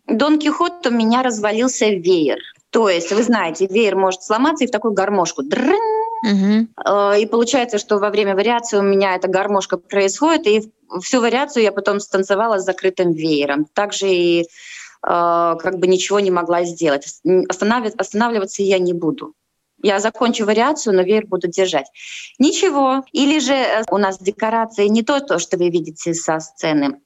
Дон 0.06 0.38
Кихот 0.38 0.86
у 0.86 0.90
меня 0.90 1.22
развалился 1.22 1.86
веер. 1.86 2.38
То 2.70 2.88
есть, 2.88 3.12
вы 3.12 3.22
знаете, 3.22 3.66
веер 3.66 3.96
может 3.96 4.22
сломаться 4.22 4.64
и 4.64 4.66
в 4.66 4.70
такую 4.70 4.94
гармошку. 4.94 5.42
Дрын, 5.42 5.97
Угу. 6.22 7.16
И 7.18 7.26
получается, 7.26 7.78
что 7.78 7.98
во 7.98 8.10
время 8.10 8.34
вариации 8.34 8.78
у 8.78 8.82
меня 8.82 9.14
эта 9.14 9.28
гармошка 9.28 9.76
происходит, 9.76 10.46
и 10.46 10.72
всю 11.00 11.20
вариацию 11.20 11.62
я 11.62 11.72
потом 11.72 12.00
станцевала 12.00 12.58
с 12.58 12.64
закрытым 12.64 13.12
веером. 13.12 13.66
Также 13.66 14.08
и 14.08 14.48
как 15.00 15.78
бы 15.78 15.87
ничего 15.87 16.18
не 16.18 16.32
могла 16.32 16.64
сделать. 16.64 17.06
Останавливаться 17.48 18.62
я 18.62 18.78
не 18.80 18.92
буду. 18.92 19.34
Я 19.82 20.00
закончу 20.00 20.44
вариацию, 20.44 20.94
но 20.94 21.02
веер 21.02 21.26
буду 21.26 21.46
держать. 21.46 21.87
Ничего. 22.38 23.04
Или 23.12 23.38
же 23.38 23.52
э, 23.52 23.84
у 23.90 23.98
нас 23.98 24.18
декорации 24.18 24.88
не 24.88 25.02
то, 25.02 25.20
то, 25.20 25.38
что 25.38 25.56
вы 25.56 25.70
видите 25.70 26.14
со 26.14 26.40
сцены, 26.40 27.00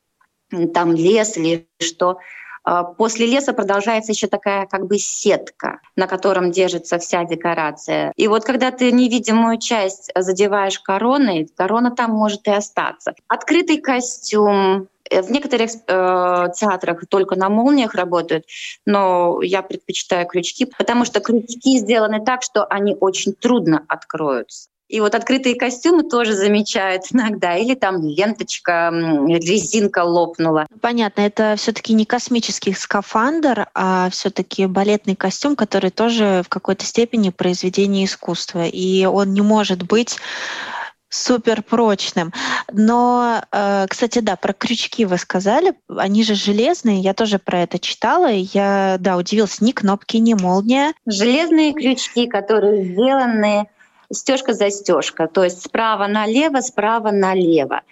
там 0.72 0.94
лес 0.94 1.36
или 1.36 1.68
что. 1.80 2.18
А, 2.64 2.84
после 2.84 3.26
леса 3.26 3.52
продолжается 3.52 4.12
еще 4.12 4.26
такая 4.26 4.66
как 4.66 4.86
бы 4.86 4.98
сетка, 4.98 5.80
на 5.96 6.06
котором 6.06 6.50
держится 6.50 6.98
вся 6.98 7.24
декорация. 7.24 8.12
И 8.16 8.28
вот 8.28 8.44
когда 8.44 8.70
ты 8.70 8.92
невидимую 8.92 9.58
часть 9.58 10.10
задеваешь 10.14 10.78
короной, 10.78 11.48
корона 11.56 11.90
там 11.90 12.12
может 12.12 12.46
и 12.46 12.50
остаться. 12.50 13.14
Открытый 13.28 13.78
костюм, 13.78 14.88
Э, 15.12 15.22
в 15.22 15.30
некоторых 15.30 15.70
э, 15.70 16.46
театрах 16.54 17.06
только 17.08 17.36
на 17.36 17.48
молниях 17.48 17.94
работают, 17.94 18.46
но 18.86 19.42
я 19.42 19.62
предпочитаю 19.62 20.26
крючки, 20.26 20.64
потому 20.78 21.04
что 21.04 21.20
крючки 21.20 21.78
сделаны 21.78 22.24
так, 22.24 22.42
что 22.42 22.64
они 22.64 22.96
очень 22.98 23.34
трудно 23.34 23.84
откроются. 23.88 24.68
И 24.92 25.00
вот 25.00 25.14
открытые 25.14 25.54
костюмы 25.54 26.02
тоже 26.02 26.34
замечают 26.34 27.04
иногда. 27.12 27.56
Или 27.56 27.74
там 27.74 28.06
ленточка, 28.06 28.90
резинка 28.92 30.04
лопнула. 30.04 30.66
Понятно, 30.82 31.22
это 31.22 31.54
все-таки 31.56 31.94
не 31.94 32.04
космический 32.04 32.74
скафандр, 32.74 33.68
а 33.74 34.10
все-таки 34.10 34.66
балетный 34.66 35.16
костюм, 35.16 35.56
который 35.56 35.88
тоже 35.88 36.42
в 36.44 36.50
какой-то 36.50 36.84
степени 36.84 37.30
произведение 37.30 38.04
искусства. 38.04 38.66
И 38.66 39.06
он 39.06 39.32
не 39.32 39.40
может 39.40 39.82
быть 39.82 40.18
супер 41.08 41.62
прочным. 41.62 42.30
Но, 42.70 43.42
э, 43.50 43.86
кстати, 43.88 44.18
да, 44.18 44.36
про 44.36 44.52
крючки 44.52 45.06
вы 45.06 45.16
сказали, 45.16 45.72
они 45.88 46.22
же 46.22 46.34
железные, 46.34 47.00
я 47.00 47.14
тоже 47.14 47.38
про 47.38 47.62
это 47.62 47.78
читала, 47.78 48.30
и 48.30 48.48
я, 48.52 48.96
да, 49.00 49.16
удивилась, 49.16 49.62
ни 49.62 49.72
кнопки, 49.72 50.18
ни 50.18 50.34
молния. 50.34 50.92
Железные 51.06 51.72
крючки, 51.72 52.26
которые 52.26 52.84
сделаны 52.84 53.68
стежка-застежка, 54.12 55.26
то 55.26 55.44
есть 55.44 55.62
справа 55.62 56.06
налево, 56.06 56.60
справа 56.60 57.10
налево. 57.10 57.82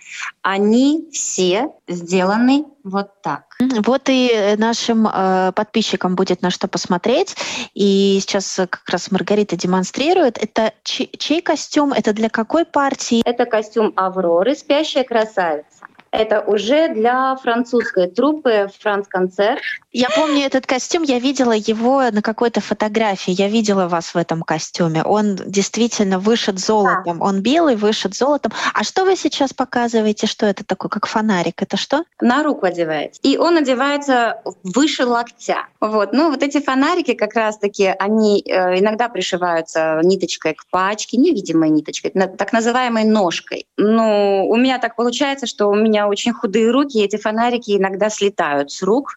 Они 0.43 1.09
все 1.13 1.73
сделаны 1.89 2.65
вот 2.85 3.21
так. 3.23 3.57
Вот 3.61 4.03
и 4.09 4.55
нашим 4.57 5.07
э, 5.07 5.53
подписчикам 5.55 6.15
будет 6.15 6.43
на 6.43 6.51
что 6.51 6.67
посмотреть. 6.69 7.37
И 7.75 8.19
сейчас 8.21 8.57
как 8.57 8.89
раз 8.89 9.11
Маргарита 9.11 9.57
демонстрирует. 9.57 10.39
Это 10.39 10.73
чей, 10.83 11.11
чей 11.19 11.43
костюм? 11.43 11.93
Это 11.93 12.13
для 12.13 12.31
какой 12.31 12.65
партии? 12.65 13.23
Это 13.25 13.45
костюм 13.45 13.93
Авроры, 13.97 14.55
спящая 14.55 15.05
красавица. 15.05 15.87
Это 16.11 16.41
уже 16.41 16.89
для 16.89 17.37
французской 17.37 18.09
труппы 18.09 18.69
«Франц-концерт». 18.81 19.61
Я 19.93 20.09
помню 20.15 20.47
этот 20.47 20.67
костюм, 20.67 21.03
я 21.03 21.19
видела 21.19 21.53
его 21.53 22.03
на 22.13 22.23
какой-то 22.23 22.61
фотографии. 22.61 23.33
Я 23.33 23.49
видела 23.49 23.89
вас 23.89 24.15
в 24.15 24.17
этом 24.17 24.43
костюме. 24.43 25.03
Он 25.03 25.35
действительно 25.35 26.21
вышит 26.21 26.61
золотом. 26.61 27.19
Да. 27.19 27.25
Он 27.25 27.41
белый, 27.41 27.75
вышит 27.75 28.15
золотом. 28.15 28.53
А 28.73 28.85
что 28.85 29.05
вы 29.05 29.17
сейчас 29.17 29.53
показываете? 29.53 30.29
Что 30.29 30.47
это 30.47 30.65
такое, 30.65 30.89
как 30.91 31.07
фонарик? 31.07 31.61
Это 31.61 31.77
что? 31.77 32.05
На 32.21 32.45
руку 32.45 32.67
одевается. 32.67 33.21
И 33.25 33.37
он 33.37 33.57
одевается 33.57 34.43
выше 34.63 35.05
локтя. 35.05 35.67
Вот. 35.81 36.13
Ну, 36.13 36.31
вот 36.31 36.45
эти 36.45 36.61
фонарики 36.61 37.15
как 37.15 37.35
раз-таки, 37.35 37.87
они 37.99 38.45
э, 38.47 38.79
иногда 38.79 39.09
пришиваются 39.09 40.01
ниточкой 40.05 40.55
к 40.55 40.67
пачке, 40.71 41.17
невидимой 41.17 41.71
ниточкой, 41.71 42.13
так 42.13 42.53
называемой 42.53 43.05
ножкой. 43.05 43.67
Ну, 43.77 44.47
у 44.49 44.57
меня 44.57 44.79
так 44.79 44.95
получается, 44.95 45.49
что 45.49 45.67
у 45.67 45.75
меня 45.75 46.07
очень 46.07 46.33
худые 46.33 46.71
руки, 46.71 46.99
и 46.99 47.05
эти 47.05 47.17
фонарики 47.17 47.77
иногда 47.77 48.09
слетают 48.09 48.71
с 48.71 48.83
рук 48.83 49.17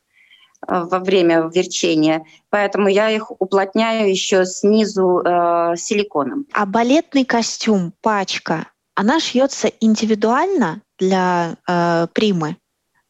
во 0.67 0.99
время 0.99 1.49
верчения, 1.53 2.25
поэтому 2.49 2.87
я 2.87 3.09
их 3.09 3.31
уплотняю 3.39 4.09
еще 4.09 4.45
снизу 4.45 5.21
э, 5.23 5.75
силиконом. 5.77 6.45
А 6.53 6.65
балетный 6.65 7.25
костюм, 7.25 7.93
пачка, 8.01 8.67
она 8.95 9.19
шьется 9.19 9.69
индивидуально 9.79 10.81
для 10.99 11.55
э, 11.67 12.07
примы 12.13 12.57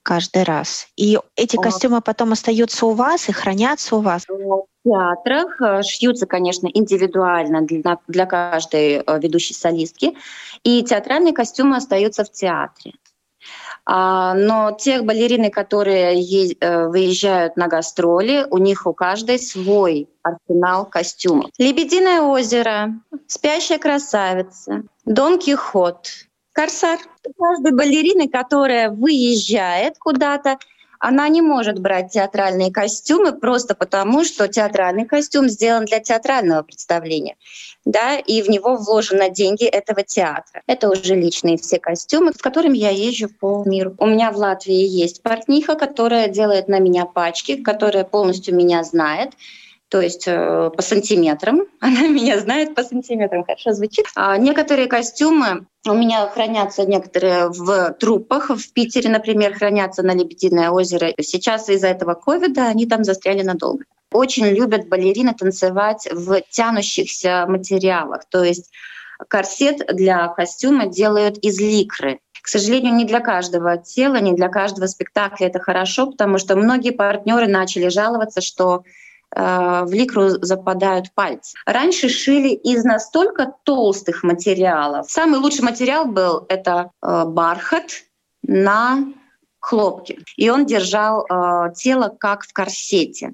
каждый 0.03 0.43
раз. 0.43 0.87
И 0.97 1.17
эти 1.35 1.55
костюмы 1.55 2.01
потом 2.01 2.33
остаются 2.33 2.85
у 2.85 2.91
вас 2.91 3.29
и 3.29 3.31
хранятся 3.31 3.95
у 3.95 4.01
вас. 4.01 4.25
В 4.27 4.65
театрах 4.83 5.61
э, 5.61 5.81
шьются, 5.83 6.25
конечно, 6.25 6.67
индивидуально 6.67 7.61
для, 7.61 7.97
для 8.07 8.25
каждой 8.25 8.95
э, 8.95 9.19
ведущей 9.19 9.53
солистки, 9.53 10.15
и 10.63 10.83
театральные 10.83 11.33
костюмы 11.33 11.77
остаются 11.77 12.25
в 12.25 12.31
театре. 12.31 12.93
А, 13.85 14.33
но 14.33 14.71
тех 14.71 15.03
балерины, 15.03 15.49
которые 15.49 16.13
э, 16.15 16.87
выезжают 16.87 17.57
на 17.57 17.67
гастроли, 17.67 18.47
у 18.49 18.57
них 18.57 18.87
у 18.87 18.93
каждой 18.93 19.39
свой 19.39 20.07
арсенал 20.21 20.85
костюмов. 20.85 21.51
«Лебединое 21.57 22.21
озеро», 22.21 22.93
«Спящая 23.27 23.79
красавица», 23.79 24.83
«Дон 25.05 25.37
Кихот», 25.37 26.07
«Корсар». 26.53 26.99
Каждой 27.37 27.71
балерины, 27.73 28.29
которая 28.29 28.89
выезжает 28.89 29.97
куда-то, 29.97 30.59
она 31.03 31.27
не 31.27 31.41
может 31.41 31.79
брать 31.79 32.13
театральные 32.13 32.71
костюмы 32.71 33.33
просто 33.33 33.75
потому, 33.75 34.23
что 34.23 34.47
театральный 34.47 35.03
костюм 35.03 35.49
сделан 35.49 35.83
для 35.83 35.99
театрального 35.99 36.63
представления, 36.63 37.35
да, 37.83 38.15
и 38.15 38.41
в 38.41 38.49
него 38.49 38.77
вложены 38.77 39.29
деньги 39.29 39.65
этого 39.65 40.03
театра. 40.03 40.61
Это 40.65 40.89
уже 40.89 41.15
личные 41.15 41.57
все 41.57 41.77
костюмы, 41.77 42.31
с 42.31 42.37
которыми 42.37 42.77
я 42.77 42.91
езжу 42.91 43.27
по 43.27 43.65
миру. 43.65 43.93
У 43.97 44.05
меня 44.05 44.31
в 44.31 44.37
Латвии 44.37 44.87
есть 44.87 45.21
портниха, 45.21 45.75
которая 45.75 46.29
делает 46.29 46.69
на 46.69 46.79
меня 46.79 47.05
пачки, 47.05 47.57
которая 47.57 48.05
полностью 48.05 48.55
меня 48.55 48.81
знает, 48.85 49.33
то 49.93 50.01
есть 50.01 50.23
э, 50.25 50.71
по 50.75 50.81
сантиметрам. 50.81 51.67
Она 51.79 52.07
меня 52.07 52.39
знает 52.39 52.73
по 52.73 52.83
сантиметрам, 52.83 53.43
хорошо 53.43 53.73
звучит. 53.73 54.07
А 54.15 54.35
некоторые 54.37 54.87
костюмы 54.87 55.67
у 55.87 55.93
меня 55.93 56.25
хранятся 56.29 56.83
некоторые 56.87 57.49
в 57.49 57.93
трупах. 57.99 58.49
В 58.49 58.73
Питере, 58.73 59.11
например, 59.11 59.53
хранятся 59.53 60.01
на 60.01 60.15
Лебединое 60.15 60.71
озеро. 60.71 61.13
Сейчас 61.21 61.69
из-за 61.69 61.89
этого 61.89 62.15
ковида 62.15 62.69
они 62.69 62.87
там 62.87 63.03
застряли 63.03 63.43
надолго. 63.43 63.85
Очень 64.11 64.47
любят 64.47 64.89
балерины 64.89 65.35
танцевать 65.35 66.09
в 66.11 66.41
тянущихся 66.49 67.45
материалах. 67.47 68.21
То 68.31 68.43
есть 68.43 68.71
корсет 69.29 69.85
для 69.95 70.27
костюма 70.29 70.87
делают 70.87 71.37
из 71.37 71.59
ликры. 71.59 72.19
К 72.41 72.47
сожалению, 72.47 72.95
не 72.95 73.05
для 73.05 73.19
каждого 73.19 73.77
тела, 73.77 74.15
не 74.15 74.33
для 74.33 74.49
каждого 74.49 74.87
спектакля 74.87 75.45
это 75.45 75.59
хорошо, 75.59 76.07
потому 76.07 76.39
что 76.39 76.55
многие 76.55 76.93
партнеры 76.93 77.45
начали 77.45 77.89
жаловаться, 77.89 78.41
что 78.41 78.83
в 79.35 79.89
ликру 79.91 80.29
западают 80.41 81.13
пальцы. 81.13 81.57
Раньше 81.65 82.09
шили 82.09 82.49
из 82.49 82.83
настолько 82.83 83.53
толстых 83.63 84.23
материалов. 84.23 85.09
Самый 85.09 85.39
лучший 85.39 85.63
материал 85.63 86.05
был 86.05 86.45
это 86.49 86.91
э, 87.01 87.25
бархат 87.25 88.03
на 88.43 89.05
хлопке. 89.59 90.19
И 90.37 90.49
он 90.49 90.65
держал 90.65 91.25
э, 91.25 91.73
тело 91.75 92.15
как 92.19 92.43
в 92.43 92.53
корсете. 92.53 93.33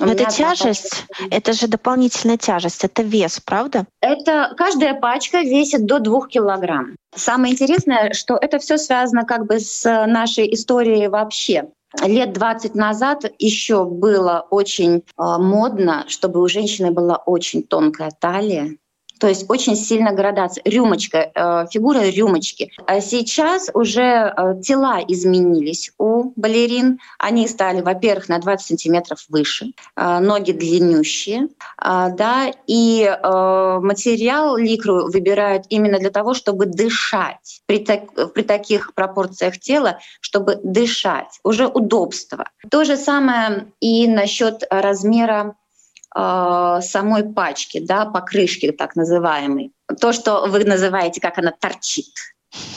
Но 0.00 0.12
это 0.12 0.26
тяжесть, 0.26 1.06
это 1.30 1.52
же 1.52 1.66
дополнительная 1.66 2.36
тяжесть, 2.36 2.84
это 2.84 3.02
вес, 3.02 3.40
правда? 3.40 3.86
Это 4.00 4.54
каждая 4.56 4.94
пачка 4.94 5.40
весит 5.40 5.86
до 5.86 5.98
двух 5.98 6.28
килограмм. 6.28 6.96
Самое 7.14 7.52
интересное, 7.52 8.12
что 8.12 8.36
это 8.36 8.58
все 8.58 8.78
связано 8.78 9.24
как 9.24 9.46
бы 9.46 9.58
с 9.58 9.84
нашей 10.06 10.52
историей 10.54 11.08
вообще 11.08 11.68
лет 12.02 12.32
20 12.32 12.74
назад 12.74 13.24
еще 13.38 13.84
было 13.84 14.46
очень 14.50 14.96
э, 14.96 15.02
модно, 15.16 16.04
чтобы 16.08 16.40
у 16.40 16.48
женщины 16.48 16.90
была 16.90 17.16
очень 17.16 17.62
тонкая 17.62 18.10
талия, 18.10 18.76
то 19.18 19.28
есть 19.28 19.46
очень 19.48 19.76
сильно 19.76 20.12
градация. 20.12 20.62
Рюмочка, 20.64 21.30
э, 21.34 21.66
фигура 21.70 22.00
рюмочки. 22.08 22.72
А 22.86 23.00
сейчас 23.00 23.70
уже 23.74 24.02
э, 24.02 24.60
тела 24.62 25.00
изменились 25.06 25.92
у 25.98 26.32
балерин. 26.36 26.98
Они 27.18 27.48
стали, 27.48 27.80
во-первых, 27.80 28.28
на 28.28 28.38
20 28.38 28.66
сантиметров 28.66 29.24
выше, 29.28 29.72
э, 29.96 30.18
ноги 30.20 30.52
длиннющие, 30.52 31.48
да, 31.78 32.50
и 32.66 33.18
материал 33.22 34.56
ликру 34.56 35.10
выбирают 35.10 35.64
именно 35.68 35.98
для 35.98 36.10
того, 36.10 36.34
чтобы 36.34 36.66
дышать. 36.66 37.62
При, 37.66 37.78
так, 37.78 38.32
при 38.32 38.42
таких 38.42 38.94
пропорциях 38.94 39.58
тела, 39.58 39.98
чтобы 40.20 40.58
дышать. 40.62 41.40
Уже 41.44 41.66
удобство. 41.66 42.44
То 42.70 42.84
же 42.84 42.96
самое 42.96 43.72
и 43.80 44.06
насчет 44.08 44.64
размера 44.70 45.54
э, 45.54 45.67
самой 46.14 47.24
пачки, 47.34 47.80
да, 47.80 48.06
покрышки 48.06 48.72
так 48.72 48.96
называемой. 48.96 49.72
То, 50.00 50.12
что 50.12 50.46
вы 50.46 50.64
называете, 50.64 51.20
как 51.20 51.38
она 51.38 51.52
торчит, 51.52 52.14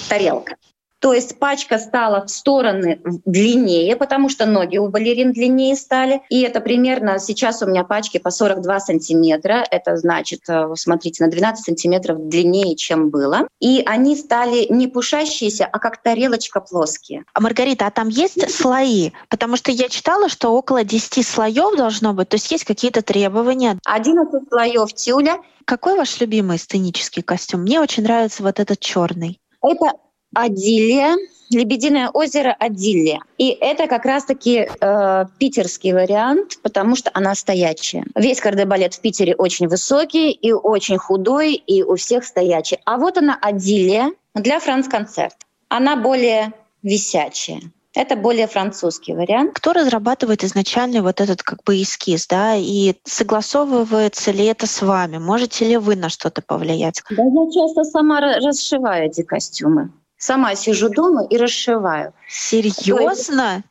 тарелка. 0.09 0.57
То 1.01 1.13
есть 1.13 1.39
пачка 1.39 1.79
стала 1.79 2.23
в 2.25 2.29
стороны 2.29 3.01
длиннее, 3.25 3.95
потому 3.95 4.29
что 4.29 4.45
ноги 4.45 4.77
у 4.77 4.87
балерин 4.87 5.33
длиннее 5.33 5.75
стали. 5.75 6.21
И 6.29 6.41
это 6.41 6.61
примерно 6.61 7.17
сейчас 7.17 7.63
у 7.63 7.65
меня 7.65 7.83
пачки 7.83 8.19
по 8.19 8.29
42 8.29 8.79
сантиметра. 8.79 9.65
Это 9.71 9.97
значит, 9.97 10.41
э, 10.47 10.67
смотрите, 10.75 11.23
на 11.23 11.31
12 11.31 11.65
сантиметров 11.65 12.29
длиннее, 12.29 12.75
чем 12.75 13.09
было. 13.09 13.47
И 13.59 13.81
они 13.83 14.15
стали 14.15 14.67
не 14.69 14.87
пушащиеся, 14.87 15.65
а 15.65 15.79
как 15.79 16.03
тарелочка 16.03 16.61
плоские. 16.61 17.25
А 17.33 17.41
Маргарита, 17.41 17.87
а 17.87 17.91
там 17.91 18.07
есть 18.07 18.51
слои? 18.51 19.09
Потому 19.27 19.57
что 19.57 19.71
я 19.71 19.89
читала, 19.89 20.29
что 20.29 20.49
около 20.49 20.83
10 20.83 21.25
слоев 21.25 21.75
должно 21.77 22.13
быть, 22.13 22.29
то 22.29 22.35
есть 22.35 22.51
есть 22.51 22.63
какие-то 22.63 23.01
требования. 23.01 23.79
11 23.85 24.49
слоев 24.49 24.93
тюля. 24.93 25.39
Какой 25.65 25.97
ваш 25.97 26.19
любимый 26.19 26.59
сценический 26.59 27.23
костюм? 27.23 27.61
Мне 27.61 27.81
очень 27.81 28.03
нравится 28.03 28.43
вот 28.43 28.59
этот 28.59 28.79
черный. 28.79 29.39
Это 29.63 29.93
Адилия, 30.33 31.17
Лебединое 31.51 32.09
озеро 32.09 32.55
Адилия. 32.57 33.19
И 33.37 33.49
это 33.49 33.87
как 33.87 34.05
раз-таки 34.05 34.69
э, 34.69 35.25
питерский 35.37 35.91
вариант, 35.91 36.59
потому 36.61 36.95
что 36.95 37.11
она 37.13 37.35
стоячая. 37.35 38.05
Весь 38.15 38.39
кардебалет 38.39 38.93
в 38.93 39.01
Питере 39.01 39.35
очень 39.35 39.67
высокий 39.67 40.31
и 40.31 40.53
очень 40.53 40.97
худой, 40.97 41.55
и 41.55 41.83
у 41.83 41.97
всех 41.97 42.23
стоячий. 42.23 42.79
А 42.85 42.97
вот 42.97 43.17
она 43.17 43.37
Адилия 43.41 44.11
для 44.33 44.59
франц-концерт. 44.59 45.35
Она 45.67 45.97
более 45.97 46.53
висячая. 46.83 47.61
Это 47.93 48.15
более 48.15 48.47
французский 48.47 49.13
вариант. 49.13 49.51
Кто 49.53 49.73
разрабатывает 49.73 50.45
изначально 50.45 51.01
вот 51.01 51.19
этот 51.19 51.43
как 51.43 51.61
бы 51.63 51.81
эскиз, 51.81 52.27
да, 52.27 52.55
и 52.55 52.93
согласовывается 53.03 54.31
ли 54.31 54.45
это 54.45 54.65
с 54.65 54.81
вами? 54.81 55.17
Можете 55.17 55.67
ли 55.67 55.75
вы 55.75 55.97
на 55.97 56.07
что-то 56.07 56.41
повлиять? 56.41 57.03
Да, 57.09 57.23
я 57.23 57.51
часто 57.51 57.83
сама 57.83 58.21
расшиваю 58.21 59.07
эти 59.07 59.23
костюмы. 59.23 59.91
Сама 60.21 60.53
сижу 60.53 60.87
дома 60.89 61.25
и 61.25 61.35
расшиваю. 61.35 62.13
Серьезно? 62.29 63.63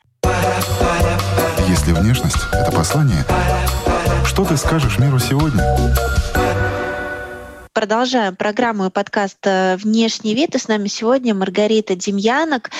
Если 1.68 1.92
внешность— 1.92 2.38
это 2.52 2.72
послание, 2.72 3.24
что 4.26 4.44
ты 4.44 4.56
скажешь 4.56 4.98
миру 4.98 5.20
сегодня? 5.20 5.62
Продолжаем 7.72 8.34
программу 8.34 8.86
и 8.86 8.90
подкаст 8.90 9.38
э, 9.44 9.76
«Внешний 9.76 10.34
вид». 10.34 10.56
И 10.56 10.58
с 10.58 10.66
нами 10.66 10.88
сегодня 10.88 11.36
Маргарита 11.36 11.94
Демьянок, 11.94 12.70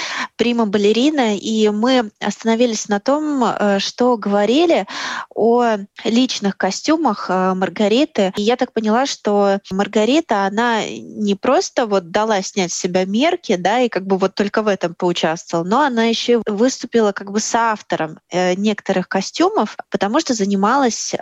прима-балерина. 0.41 1.37
И 1.37 1.69
мы 1.69 2.11
остановились 2.19 2.89
на 2.89 2.99
том, 2.99 3.45
э, 3.45 3.79
что 3.79 4.17
говорили 4.17 4.87
о 5.35 5.77
личных 6.03 6.57
костюмах 6.57 7.27
э, 7.29 7.53
Маргариты. 7.53 8.33
И 8.37 8.43
я 8.43 8.57
так 8.57 8.73
поняла, 8.73 9.05
что 9.05 9.59
Маргарита, 9.71 10.47
она 10.47 10.81
не 10.89 11.35
просто 11.35 11.85
вот 11.85 12.11
дала 12.11 12.41
снять 12.41 12.73
с 12.73 12.79
себя 12.79 13.05
мерки, 13.05 13.57
да, 13.57 13.81
и 13.81 13.91
как 13.91 14.07
бы 14.07 14.17
вот 14.17 14.35
только 14.35 14.63
в 14.63 14.69
этом 14.69 14.95
поучаствовала, 14.95 15.67
но 15.67 15.83
она 15.83 16.05
еще 16.05 16.41
выступила 16.47 17.13
как 17.13 17.31
бы 17.33 17.41
соавтором 17.41 18.19
некоторых 18.33 19.09
костюмов, 19.09 19.77
потому 19.91 20.21
что 20.21 20.33
занималась 20.33 21.15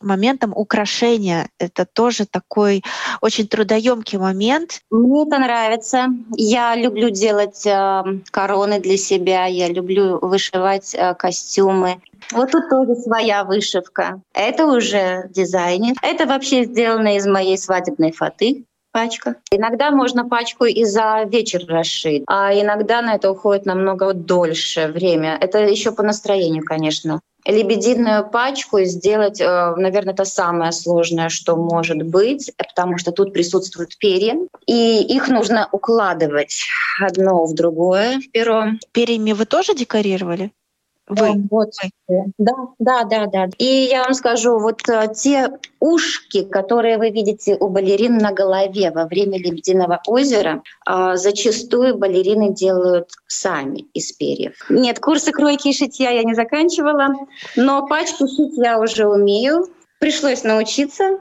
моментом 0.00 0.52
украшения. 0.54 1.50
Это 1.58 1.84
тоже 1.84 2.24
такой 2.24 2.82
очень 3.20 3.46
трудоемкий 3.48 4.18
момент. 4.18 4.80
Мне 4.90 5.24
это 5.26 5.38
нравится. 5.38 6.06
Я 6.36 6.74
люблю 6.74 7.10
делать 7.10 7.66
э, 7.66 8.02
короны 8.30 8.80
для 8.80 8.96
себя, 8.96 9.46
я 9.46 9.68
люблю 9.68 10.18
вышивать 10.20 10.94
э, 10.94 11.14
костюмы. 11.14 12.00
Вот 12.32 12.50
тут 12.50 12.68
тоже 12.68 12.94
своя 12.96 13.44
вышивка. 13.44 14.20
Это 14.34 14.66
уже 14.66 15.28
дизайнер. 15.30 15.94
Это 16.02 16.26
вообще 16.26 16.64
сделано 16.64 17.16
из 17.16 17.26
моей 17.26 17.58
свадебной 17.58 18.12
фаты 18.12 18.64
пачка. 18.92 19.36
Иногда 19.50 19.90
можно 19.90 20.28
пачку 20.28 20.64
и 20.64 20.84
за 20.84 21.24
вечер 21.24 21.64
расшить, 21.68 22.24
а 22.26 22.52
иногда 22.52 23.02
на 23.02 23.14
это 23.14 23.30
уходит 23.30 23.66
намного 23.66 24.12
дольше 24.14 24.88
время. 24.88 25.38
Это 25.40 25.60
еще 25.60 25.92
по 25.92 26.02
настроению, 26.02 26.64
конечно 26.64 27.20
лебединую 27.44 28.28
пачку 28.28 28.80
сделать, 28.80 29.40
э, 29.40 29.74
наверное, 29.76 30.14
это 30.14 30.24
самое 30.24 30.72
сложное, 30.72 31.28
что 31.28 31.56
может 31.56 32.02
быть, 32.02 32.52
потому 32.56 32.98
что 32.98 33.12
тут 33.12 33.32
присутствуют 33.32 33.96
перья, 33.98 34.36
и 34.66 35.02
их 35.02 35.28
нужно 35.28 35.68
укладывать 35.72 36.66
одно 37.00 37.44
в 37.46 37.54
другое 37.54 38.20
перо. 38.32 38.64
Перьями 38.92 39.32
вы 39.32 39.46
тоже 39.46 39.74
декорировали? 39.74 40.52
Вы. 41.10 41.42
Вот. 41.50 41.72
Да, 42.38 42.52
да, 42.78 43.04
да, 43.04 43.26
да. 43.26 43.48
И 43.58 43.64
я 43.64 44.04
вам 44.04 44.14
скажу, 44.14 44.58
вот 44.58 44.88
э, 44.88 45.12
те 45.14 45.50
ушки, 45.80 46.42
которые 46.44 46.98
вы 46.98 47.10
видите 47.10 47.56
у 47.58 47.68
балерин 47.68 48.16
на 48.16 48.32
голове 48.32 48.90
во 48.90 49.06
время 49.06 49.38
Лебединого 49.38 50.00
озера, 50.06 50.62
э, 50.88 51.16
зачастую 51.16 51.98
балерины 51.98 52.52
делают 52.52 53.10
сами 53.26 53.86
из 53.92 54.12
перьев. 54.12 54.54
Нет, 54.68 55.00
курсы 55.00 55.32
кройки 55.32 55.68
и 55.68 55.72
шитья 55.72 56.10
я 56.10 56.22
не 56.22 56.34
заканчивала, 56.34 57.08
но 57.56 57.86
пачку 57.86 58.26
шить 58.28 58.56
я 58.56 58.78
уже 58.78 59.06
умею. 59.06 59.66
Пришлось 59.98 60.44
научиться, 60.44 61.04
а, 61.04 61.18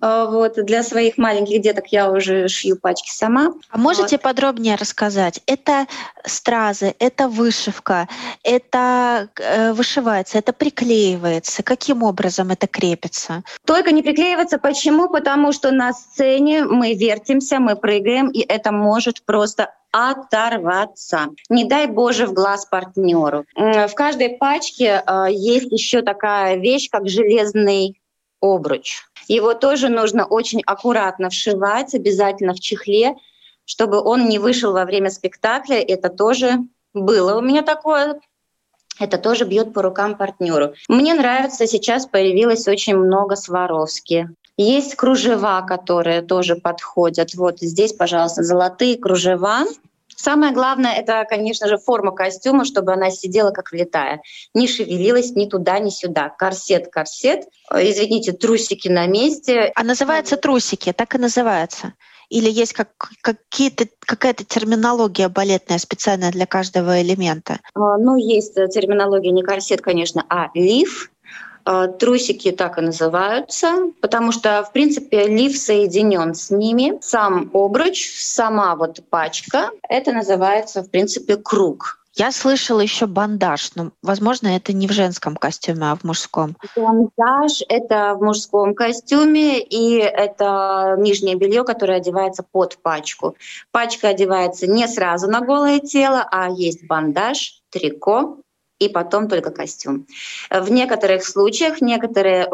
вот, 0.00 0.54
для 0.64 0.82
своих 0.82 1.18
маленьких 1.18 1.60
деток 1.62 1.86
я 1.88 2.10
уже 2.10 2.48
шью 2.48 2.76
пачки 2.76 3.10
сама. 3.10 3.54
А 3.70 3.78
можете 3.78 4.16
вот. 4.16 4.22
подробнее 4.22 4.76
рассказать? 4.76 5.40
Это 5.46 5.86
стразы, 6.24 6.94
это 6.98 7.28
вышивка, 7.28 8.08
это 8.42 9.30
э, 9.36 9.72
вышивается, 9.72 10.38
это 10.38 10.52
приклеивается. 10.52 11.62
Каким 11.62 12.02
образом 12.02 12.50
это 12.50 12.66
крепится? 12.66 13.42
Только 13.64 13.92
не 13.92 14.02
приклеивается. 14.02 14.58
Почему? 14.58 15.08
Потому 15.08 15.52
что 15.52 15.70
на 15.70 15.92
сцене 15.92 16.64
мы 16.64 16.94
вертимся, 16.94 17.58
мы 17.58 17.76
прыгаем, 17.76 18.28
и 18.28 18.40
это 18.40 18.72
может 18.72 19.22
просто 19.24 19.74
оторваться. 19.90 21.28
Не 21.48 21.64
дай 21.64 21.86
Боже 21.86 22.26
в 22.26 22.34
глаз 22.34 22.66
партнеру. 22.66 23.46
В 23.54 23.94
каждой 23.94 24.36
пачке 24.36 25.02
э, 25.06 25.26
есть 25.30 25.72
еще 25.72 26.02
такая 26.02 26.56
вещь, 26.56 26.90
как 26.90 27.08
железный 27.08 27.98
обруч. 28.40 29.02
Его 29.28 29.54
тоже 29.54 29.88
нужно 29.88 30.24
очень 30.24 30.62
аккуратно 30.64 31.30
вшивать, 31.30 31.94
обязательно 31.94 32.54
в 32.54 32.60
чехле, 32.60 33.16
чтобы 33.64 34.00
он 34.02 34.28
не 34.28 34.38
вышел 34.38 34.72
во 34.72 34.84
время 34.84 35.10
спектакля. 35.10 35.80
Это 35.80 36.08
тоже 36.08 36.58
было 36.94 37.36
у 37.36 37.40
меня 37.40 37.62
такое. 37.62 38.20
Это 38.98 39.18
тоже 39.18 39.44
бьет 39.44 39.72
по 39.72 39.82
рукам 39.82 40.16
партнеру. 40.16 40.74
Мне 40.88 41.14
нравится, 41.14 41.66
сейчас 41.66 42.06
появилось 42.06 42.66
очень 42.66 42.96
много 42.96 43.36
Сваровски. 43.36 44.28
Есть 44.56 44.96
кружева, 44.96 45.64
которые 45.66 46.20
тоже 46.22 46.56
подходят. 46.56 47.34
Вот 47.34 47.60
здесь, 47.60 47.92
пожалуйста, 47.92 48.42
золотые 48.42 48.98
кружева. 48.98 49.60
Самое 50.20 50.52
главное— 50.52 50.94
это, 50.96 51.24
конечно 51.28 51.68
же, 51.68 51.78
форма 51.78 52.10
костюма, 52.10 52.64
чтобы 52.64 52.92
она 52.92 53.10
сидела 53.10 53.52
как 53.52 53.70
влетая. 53.70 54.20
Не 54.52 54.66
шевелилась 54.66 55.30
ни 55.36 55.46
туда, 55.46 55.78
ни 55.78 55.90
сюда. 55.90 56.28
Корсет, 56.28 56.88
корсет. 56.90 57.44
Э, 57.72 57.88
извините, 57.88 58.32
трусики 58.32 58.88
на 58.88 59.06
месте. 59.06 59.70
А 59.76 59.84
называется 59.84 60.36
трусики, 60.36 60.92
так 60.92 61.14
и 61.14 61.18
называется? 61.18 61.94
Или 62.30 62.50
есть 62.50 62.72
как, 62.72 62.90
какие-то, 63.22 63.86
какая-то 64.00 64.44
терминология 64.44 65.28
балетная 65.28 65.78
специальная 65.78 66.32
для 66.32 66.46
каждого 66.46 67.00
элемента? 67.00 67.60
А, 67.74 67.96
ну, 67.96 68.16
есть 68.16 68.54
терминология 68.54 69.30
не 69.30 69.42
корсет, 69.42 69.80
конечно, 69.80 70.26
а 70.28 70.48
лиф. 70.52 71.10
А, 71.70 71.86
трусики 71.86 72.50
так 72.50 72.78
и 72.78 72.80
называются, 72.80 73.92
потому 74.00 74.32
что, 74.32 74.64
в 74.64 74.72
принципе, 74.72 75.26
лиф 75.26 75.58
соединен 75.58 76.34
с 76.34 76.48
ними. 76.48 76.98
Сам 77.02 77.50
обруч, 77.52 78.10
сама 78.16 78.74
вот 78.74 79.00
пачка, 79.10 79.68
это 79.86 80.12
называется, 80.12 80.82
в 80.82 80.90
принципе, 80.90 81.36
круг. 81.36 81.98
Я 82.14 82.32
слышала 82.32 82.80
еще 82.80 83.06
бандаж, 83.06 83.72
но, 83.74 83.90
возможно, 84.02 84.48
это 84.48 84.72
не 84.72 84.88
в 84.88 84.92
женском 84.92 85.36
костюме, 85.36 85.90
а 85.90 85.96
в 85.96 86.04
мужском. 86.04 86.56
Бандаж— 86.74 87.62
это 87.68 88.14
в 88.14 88.24
мужском 88.24 88.74
костюме, 88.74 89.60
и 89.60 89.98
это 89.98 90.96
нижнее 90.98 91.36
белье, 91.36 91.64
которое 91.64 91.98
одевается 91.98 92.42
под 92.50 92.78
пачку. 92.78 93.36
Пачка 93.72 94.08
одевается 94.08 94.66
не 94.66 94.88
сразу 94.88 95.28
на 95.28 95.42
голое 95.42 95.80
тело, 95.80 96.26
а 96.32 96.48
есть 96.48 96.86
бандаж, 96.86 97.60
трико, 97.68 98.38
и 98.78 98.88
потом 98.88 99.28
только 99.28 99.50
костюм. 99.50 100.06
В 100.50 100.70
некоторых 100.70 101.24
случаях 101.24 101.80
некоторые 101.80 102.48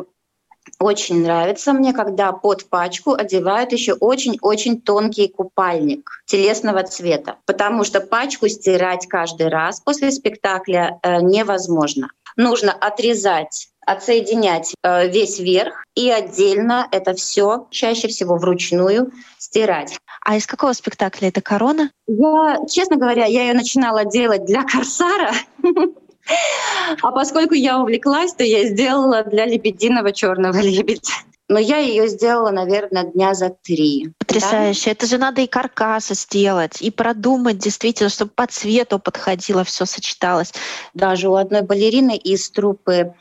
очень 0.79 1.23
нравится 1.23 1.73
мне, 1.73 1.93
когда 1.93 2.33
под 2.33 2.69
пачку 2.69 3.13
одевают 3.13 3.73
еще 3.73 3.95
очень-очень 3.95 4.81
тонкий 4.81 5.29
купальник 5.29 6.23
телесного 6.27 6.83
цвета, 6.83 7.37
потому 7.47 7.85
что 7.85 8.01
пачку 8.01 8.49
стирать 8.49 9.07
каждый 9.07 9.49
раз 9.49 9.81
после 9.81 10.11
спектакля 10.11 10.99
э, 11.03 11.21
невозможно. 11.21 12.09
Нужно 12.37 12.73
отрезать 12.73 13.69
отсоединять 13.87 14.75
э, 14.83 15.09
весь 15.09 15.39
верх 15.39 15.85
и 15.95 16.11
отдельно 16.11 16.89
это 16.91 17.13
все 17.13 17.67
чаще 17.71 18.09
всего 18.09 18.37
вручную 18.37 19.13
стирать. 19.39 19.99
А 20.23 20.37
из 20.37 20.47
какого 20.47 20.73
спектакля 20.73 21.29
это 21.29 21.43
корона? 21.43 21.91
Я, 22.07 22.59
честно 22.67 22.97
говоря, 22.97 23.27
я 23.27 23.43
ее 23.43 23.53
начинала 23.53 24.07
делать 24.07 24.47
для 24.47 24.63
Корсара. 24.63 25.33
А 27.03 27.11
поскольку 27.11 27.55
я 27.55 27.81
увлеклась, 27.81 28.35
то 28.35 28.45
я 28.45 28.67
сделала 28.67 29.25
для 29.25 29.47
лебединого 29.47 30.13
черного 30.13 30.59
лебедя. 30.61 31.13
Но 31.49 31.59
я 31.59 31.77
ее 31.77 32.09
сделала, 32.09 32.51
наверное, 32.51 33.05
дня 33.05 33.35
за 33.35 33.51
три. 33.51 34.13
Потрясающе. 34.19 34.87
Да? 34.87 34.91
Это 34.93 35.07
же 35.07 35.19
надо 35.19 35.43
и 35.43 35.47
каркасы 35.47 36.15
сделать, 36.15 36.81
и 36.81 36.91
продумать 36.91 37.59
действительно, 37.59 38.09
чтобы 38.09 38.31
по 38.35 38.47
цвету 38.47 38.99
подходило, 38.99 39.63
все 39.63 39.85
сочеталось. 39.85 40.55
Даже 40.95 41.29
у 41.29 41.35
одной 41.35 41.61
балерины 41.61 42.17
из 42.17 42.51
трупы 42.51 43.15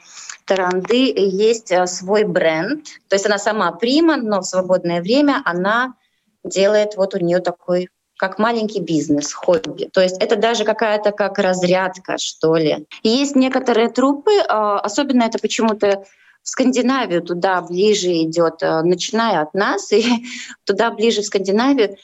Таранды 0.45 1.13
есть 1.15 1.71
э, 1.71 1.85
свой 1.87 2.23
бренд. 2.23 2.85
То 3.07 3.15
есть 3.15 3.25
она 3.25 3.37
сама 3.37 3.71
прима, 3.71 4.17
но 4.17 4.41
в 4.41 4.45
свободное 4.45 5.01
время 5.01 5.41
она 5.45 5.93
делает 6.43 6.95
вот 6.95 7.15
у 7.15 7.19
нее 7.19 7.39
такой 7.39 7.89
как 8.23 8.39
маленький 8.39 8.79
бизнес, 8.79 9.33
хобби. 9.33 9.89
То 9.91 9.99
есть 9.99 10.15
это 10.23 10.37
даже 10.37 10.63
какая-то 10.63 11.11
как 11.11 11.39
разрядка, 11.39 12.17
что 12.17 12.55
ли. 12.55 12.87
И 13.01 13.09
есть 13.09 13.35
некоторые 13.35 13.89
трупы, 13.89 14.31
э, 14.31 14.45
особенно 14.47 15.23
это 15.23 15.39
почему-то 15.39 16.05
в 16.41 16.47
Скандинавию 16.47 17.21
туда 17.21 17.61
ближе 17.61 18.13
идет, 18.23 18.63
э, 18.63 18.81
начиная 18.83 19.41
от 19.41 19.53
нас 19.53 19.91
и 19.91 20.05
туда 20.63 20.91
ближе 20.91 21.21
в 21.21 21.25
Скандинавию, 21.25 21.97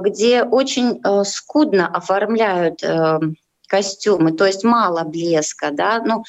где 0.00 0.42
очень 0.42 1.00
скудно 1.24 1.86
оформляют 1.86 2.82
костюмы, 3.68 4.32
то 4.32 4.44
есть 4.44 4.64
мало 4.64 5.04
блеска, 5.04 5.70
да, 5.70 6.02
ну 6.04 6.24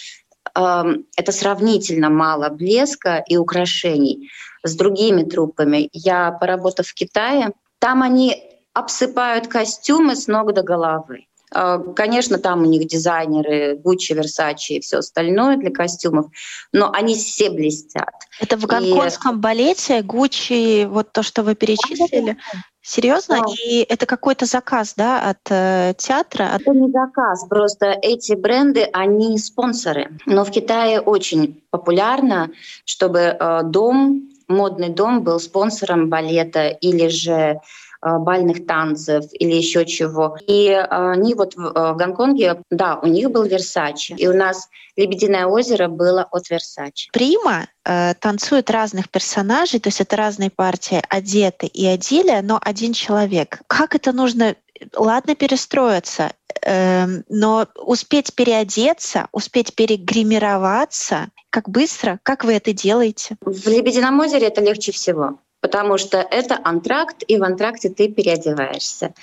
это 0.53 1.31
сравнительно 1.31 2.11
мало 2.11 2.49
блеска 2.49 3.23
и 3.27 3.37
украшений 3.37 4.29
с 4.63 4.75
другими 4.75 5.23
трупами. 5.23 5.89
Я 5.93 6.31
поработав 6.31 6.85
в 6.85 6.93
Китае, 6.93 7.53
там 7.79 8.03
они 8.03 8.48
обсыпают 8.79 9.47
костюмы 9.47 10.15
с 10.15 10.27
ног 10.27 10.53
до 10.53 10.63
головы. 10.63 11.27
А, 11.51 11.79
конечно, 11.79 12.37
там 12.37 12.61
у 12.61 12.65
них 12.65 12.87
дизайнеры 12.87 13.75
Гуччи, 13.75 14.13
Версачи 14.13 14.73
и 14.73 14.79
все 14.79 14.97
остальное 14.97 15.57
для 15.57 15.71
костюмов, 15.71 16.27
но 16.71 16.91
они 16.91 17.15
все 17.15 17.49
блестят. 17.49 18.13
Это 18.39 18.57
в 18.57 18.65
гонконгском 18.65 19.37
и... 19.37 19.39
балете 19.39 20.01
Гуччи, 20.01 20.85
вот 20.85 21.11
то, 21.11 21.23
что 21.23 21.43
вы 21.43 21.55
перечислили? 21.55 22.37
Серьезно? 22.81 23.39
Да. 23.39 23.53
И 23.63 23.81
это 23.81 24.05
какой-то 24.05 24.45
заказ, 24.45 24.93
да, 24.95 25.21
от 25.21 25.39
э, 25.49 25.93
театра? 25.97 26.49
Это 26.55 26.71
не 26.71 26.91
заказ, 26.91 27.45
просто 27.47 27.97
эти 28.01 28.33
бренды, 28.33 28.83
они 28.93 29.37
спонсоры. 29.37 30.17
Но 30.25 30.43
в 30.43 30.49
Китае 30.49 30.99
очень 30.99 31.61
популярно, 31.69 32.49
чтобы 32.85 33.19
э, 33.19 33.61
дом, 33.65 34.29
модный 34.47 34.89
дом 34.89 35.23
был 35.23 35.39
спонсором 35.39 36.09
балета 36.09 36.69
или 36.69 37.09
же 37.09 37.59
бальных 38.01 38.65
танцев 38.65 39.25
или 39.33 39.55
еще 39.55 39.85
чего. 39.85 40.37
И 40.47 40.67
э, 40.67 40.85
они 40.89 41.33
вот 41.33 41.55
в, 41.55 41.65
э, 41.65 41.93
в 41.93 41.97
Гонконге, 41.97 42.61
да, 42.71 42.97
у 43.01 43.07
них 43.07 43.31
был 43.31 43.43
Версачи, 43.43 44.13
и 44.13 44.27
у 44.27 44.33
нас 44.33 44.69
Лебединое 44.95 45.45
озеро 45.45 45.87
было 45.87 46.27
от 46.31 46.49
Версачи. 46.49 47.09
Прима 47.11 47.67
э, 47.85 48.13
танцует 48.15 48.69
разных 48.69 49.09
персонажей, 49.09 49.79
то 49.79 49.87
есть 49.87 50.01
это 50.01 50.15
разные 50.15 50.49
партии 50.49 51.01
одеты 51.09 51.67
и 51.67 51.85
одели, 51.85 52.39
но 52.41 52.59
один 52.61 52.93
человек. 52.93 53.61
Как 53.67 53.95
это 53.95 54.11
нужно 54.13 54.55
ладно 54.95 55.35
перестроиться, 55.35 56.31
э, 56.61 57.05
но 57.27 57.67
успеть 57.75 58.33
переодеться, 58.33 59.27
успеть 59.31 59.75
перегримироваться, 59.75 61.29
как 61.49 61.69
быстро, 61.69 62.19
как 62.23 62.43
вы 62.43 62.53
это 62.53 62.73
делаете? 62.73 63.35
В 63.41 63.67
Лебедином 63.67 64.19
озере 64.19 64.47
это 64.47 64.61
легче 64.61 64.91
всего 64.91 65.39
потому 65.61 65.97
что 65.97 66.17
это 66.17 66.59
антракт, 66.63 67.23
и 67.27 67.37
в 67.37 67.43
антракте 67.43 67.89
ты 67.89 68.07
переодеваешься. 68.09 69.13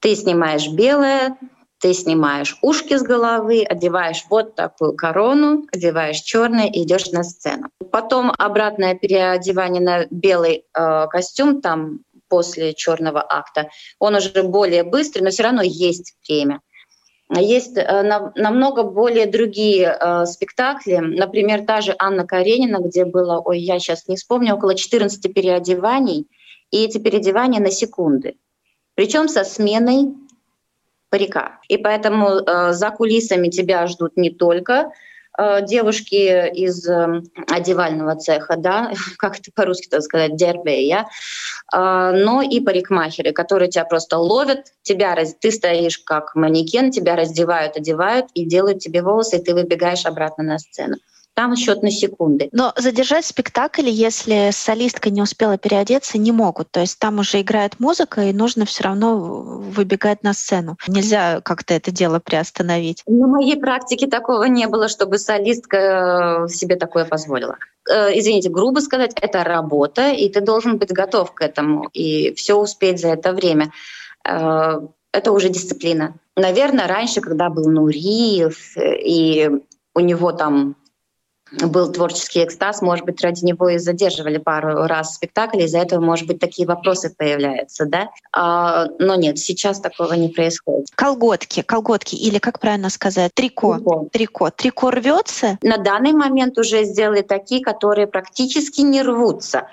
Ты 0.00 0.14
снимаешь 0.14 0.68
белое, 0.68 1.36
ты 1.78 1.92
снимаешь 1.92 2.56
ушки 2.62 2.96
с 2.96 3.02
головы, 3.02 3.62
одеваешь 3.62 4.24
вот 4.30 4.54
такую 4.54 4.94
корону, 4.94 5.66
одеваешь 5.72 6.20
черное 6.20 6.66
и 6.66 6.82
идешь 6.82 7.10
на 7.12 7.22
сцену. 7.22 7.68
Потом 7.92 8.32
обратное 8.36 8.94
переодевание 8.94 9.82
на 9.82 10.06
белый 10.10 10.64
э, 10.74 11.06
костюм 11.08 11.60
там 11.60 12.00
после 12.28 12.74
черного 12.74 13.24
акта, 13.26 13.68
он 13.98 14.16
уже 14.16 14.42
более 14.42 14.82
быстрый, 14.82 15.22
но 15.22 15.30
все 15.30 15.44
равно 15.44 15.62
есть 15.62 16.14
время. 16.26 16.60
Есть 17.34 17.76
э, 17.76 18.02
намного 18.36 18.84
более 18.84 19.26
другие 19.26 19.96
э, 19.98 20.26
спектакли. 20.26 20.98
Например, 20.98 21.64
та 21.66 21.80
же 21.80 21.94
Анна 21.98 22.24
Каренина, 22.24 22.78
где 22.78 23.04
было, 23.04 23.40
ой, 23.44 23.58
я 23.58 23.80
сейчас 23.80 24.06
не 24.06 24.14
вспомню, 24.14 24.54
около 24.54 24.76
14 24.76 25.34
переодеваний. 25.34 26.28
И 26.70 26.84
эти 26.84 26.98
переодевания 26.98 27.60
на 27.60 27.70
секунды. 27.70 28.36
Причем 28.94 29.28
со 29.28 29.42
сменой 29.42 30.14
парика. 31.10 31.58
И 31.68 31.76
поэтому 31.78 32.28
э, 32.28 32.72
за 32.72 32.90
кулисами 32.90 33.48
тебя 33.48 33.86
ждут 33.88 34.16
не 34.16 34.30
только 34.30 34.92
Э, 35.38 35.60
девушки 35.62 36.48
из 36.54 36.88
эм, 36.88 37.24
одевального 37.50 38.16
цеха, 38.16 38.56
да, 38.56 38.92
как 39.18 39.38
это 39.38 39.50
по-русски 39.54 39.88
сказать, 40.00 40.36
дербея, 40.36 41.08
э, 41.72 41.76
но 41.76 42.42
и 42.42 42.60
парикмахеры, 42.60 43.32
которые 43.32 43.68
тебя 43.68 43.84
просто 43.84 44.18
ловят, 44.18 44.72
тебя, 44.82 45.16
ты 45.40 45.50
стоишь 45.50 45.98
как 45.98 46.34
манекен, 46.34 46.90
тебя 46.90 47.16
раздевают, 47.16 47.76
одевают 47.76 48.26
и 48.34 48.46
делают 48.46 48.78
тебе 48.78 49.02
волосы, 49.02 49.36
и 49.36 49.42
ты 49.42 49.54
выбегаешь 49.54 50.06
обратно 50.06 50.44
на 50.44 50.58
сцену. 50.58 50.96
Там 51.36 51.54
счет 51.54 51.82
на 51.82 51.90
секунды. 51.90 52.48
Но 52.52 52.72
задержать 52.78 53.26
спектакль, 53.26 53.90
если 53.90 54.48
солистка 54.52 55.10
не 55.10 55.20
успела 55.20 55.58
переодеться, 55.58 56.16
не 56.16 56.32
могут. 56.32 56.70
То 56.70 56.80
есть 56.80 56.98
там 56.98 57.18
уже 57.18 57.42
играет 57.42 57.78
музыка, 57.78 58.22
и 58.22 58.32
нужно 58.32 58.64
все 58.64 58.84
равно 58.84 59.18
выбегать 59.18 60.22
на 60.22 60.32
сцену. 60.32 60.78
Нельзя 60.88 61.42
как-то 61.42 61.74
это 61.74 61.90
дело 61.90 62.20
приостановить. 62.20 63.02
На 63.06 63.26
моей 63.26 63.60
практике 63.60 64.06
такого 64.06 64.44
не 64.44 64.66
было, 64.66 64.88
чтобы 64.88 65.18
солистка 65.18 66.46
э, 66.46 66.48
себе 66.48 66.76
такое 66.76 67.04
позволила. 67.04 67.58
Э, 67.86 68.18
извините, 68.18 68.48
грубо 68.48 68.80
сказать, 68.80 69.12
это 69.20 69.44
работа, 69.44 70.12
и 70.12 70.30
ты 70.30 70.40
должен 70.40 70.78
быть 70.78 70.90
готов 70.90 71.34
к 71.34 71.42
этому 71.42 71.90
и 71.92 72.32
все 72.32 72.54
успеть 72.54 72.98
за 72.98 73.08
это 73.08 73.34
время. 73.34 73.72
Э, 74.26 74.80
это 75.12 75.32
уже 75.32 75.50
дисциплина. 75.50 76.14
Наверное, 76.34 76.86
раньше, 76.86 77.20
когда 77.20 77.50
был 77.50 77.68
Нуриев, 77.68 78.74
и 78.78 79.50
у 79.94 80.00
него 80.00 80.32
там 80.32 80.76
был 81.52 81.92
творческий 81.92 82.44
экстаз, 82.44 82.82
может 82.82 83.04
быть, 83.04 83.22
ради 83.22 83.44
него 83.44 83.68
и 83.68 83.78
задерживали 83.78 84.38
пару 84.38 84.86
раз 84.86 85.14
спектакль, 85.14 85.62
из-за 85.62 85.78
этого, 85.78 86.00
может 86.00 86.26
быть, 86.26 86.40
такие 86.40 86.66
вопросы 86.66 87.14
появляются, 87.16 87.86
да? 87.86 88.10
А, 88.32 88.86
но 88.98 89.14
нет, 89.14 89.38
сейчас 89.38 89.80
такого 89.80 90.14
не 90.14 90.28
происходит. 90.28 90.88
Колготки, 90.94 91.62
колготки, 91.62 92.16
или, 92.16 92.38
как 92.38 92.58
правильно 92.58 92.90
сказать, 92.90 93.32
трико. 93.34 93.76
Трико. 93.76 94.08
Трико, 94.12 94.50
трико 94.50 94.90
рвется? 94.90 95.58
На 95.62 95.76
данный 95.76 96.12
момент 96.12 96.58
уже 96.58 96.84
сделали 96.84 97.22
такие, 97.22 97.62
которые 97.62 98.06
практически 98.06 98.80
не 98.80 99.02
рвутся. 99.02 99.68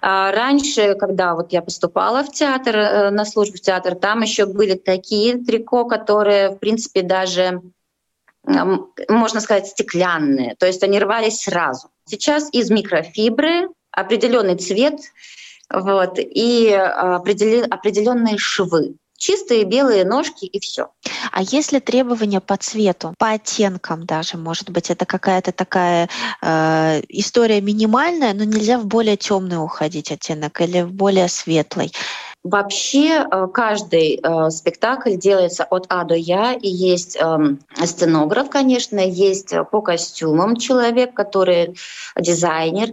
А 0.00 0.32
раньше, 0.32 0.94
когда 0.94 1.34
вот 1.34 1.52
я 1.52 1.60
поступала 1.60 2.22
в 2.22 2.32
театр, 2.32 2.76
э, 2.76 3.10
на 3.10 3.24
службу 3.24 3.58
в 3.58 3.60
театр, 3.60 3.94
там 3.94 4.22
еще 4.22 4.46
были 4.46 4.74
такие 4.74 5.36
трико, 5.36 5.84
которые, 5.84 6.50
в 6.50 6.58
принципе, 6.58 7.02
даже 7.02 7.60
можно 9.08 9.40
сказать, 9.40 9.68
стеклянные, 9.68 10.56
то 10.56 10.66
есть 10.66 10.82
они 10.82 10.98
рвались 10.98 11.42
сразу. 11.42 11.90
Сейчас 12.06 12.48
из 12.52 12.70
микрофибры 12.70 13.68
определенный 13.90 14.56
цвет 14.56 15.00
вот, 15.72 16.18
и 16.18 16.72
определенные 16.72 18.38
швы. 18.38 18.94
Чистые 19.18 19.64
белые 19.64 20.04
ножки 20.04 20.44
и 20.44 20.60
все. 20.60 20.90
А 21.32 21.42
если 21.42 21.80
требования 21.80 22.40
по 22.40 22.56
цвету, 22.56 23.14
по 23.18 23.30
оттенкам 23.30 24.06
даже, 24.06 24.36
может 24.36 24.70
быть, 24.70 24.90
это 24.90 25.06
какая-то 25.06 25.50
такая 25.50 26.08
э, 26.40 27.02
история 27.08 27.60
минимальная, 27.60 28.32
но 28.32 28.44
нельзя 28.44 28.78
в 28.78 28.86
более 28.86 29.16
темный 29.16 29.56
уходить 29.56 30.12
оттенок 30.12 30.60
или 30.60 30.82
в 30.82 30.92
более 30.92 31.26
светлый. 31.26 31.92
Вообще 32.44 33.26
э, 33.30 33.46
каждый 33.52 34.20
э, 34.22 34.50
спектакль 34.50 35.16
делается 35.16 35.64
от 35.64 35.86
А 35.88 36.04
до 36.04 36.14
Я, 36.14 36.54
и 36.54 36.68
есть 36.68 37.16
эм, 37.20 37.60
сценограф, 37.84 38.48
конечно, 38.48 39.00
есть 39.00 39.52
по 39.72 39.82
костюмам 39.82 40.56
человек, 40.56 41.14
который 41.14 41.76
дизайнер, 42.16 42.90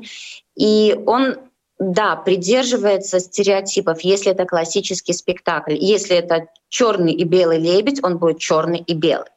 и 0.55 0.99
он 1.05 1.37
да, 1.77 2.15
придерживается 2.15 3.19
стереотипов, 3.19 4.01
если 4.01 4.31
это 4.31 4.45
классический 4.45 5.13
спектакль. 5.13 5.75
Если 5.75 6.15
это 6.15 6.47
черный 6.69 7.13
и 7.13 7.23
белый 7.23 7.59
лебедь, 7.59 8.03
он 8.03 8.17
будет 8.17 8.39
черный 8.39 8.79
и 8.79 8.93
белый. 8.93 9.29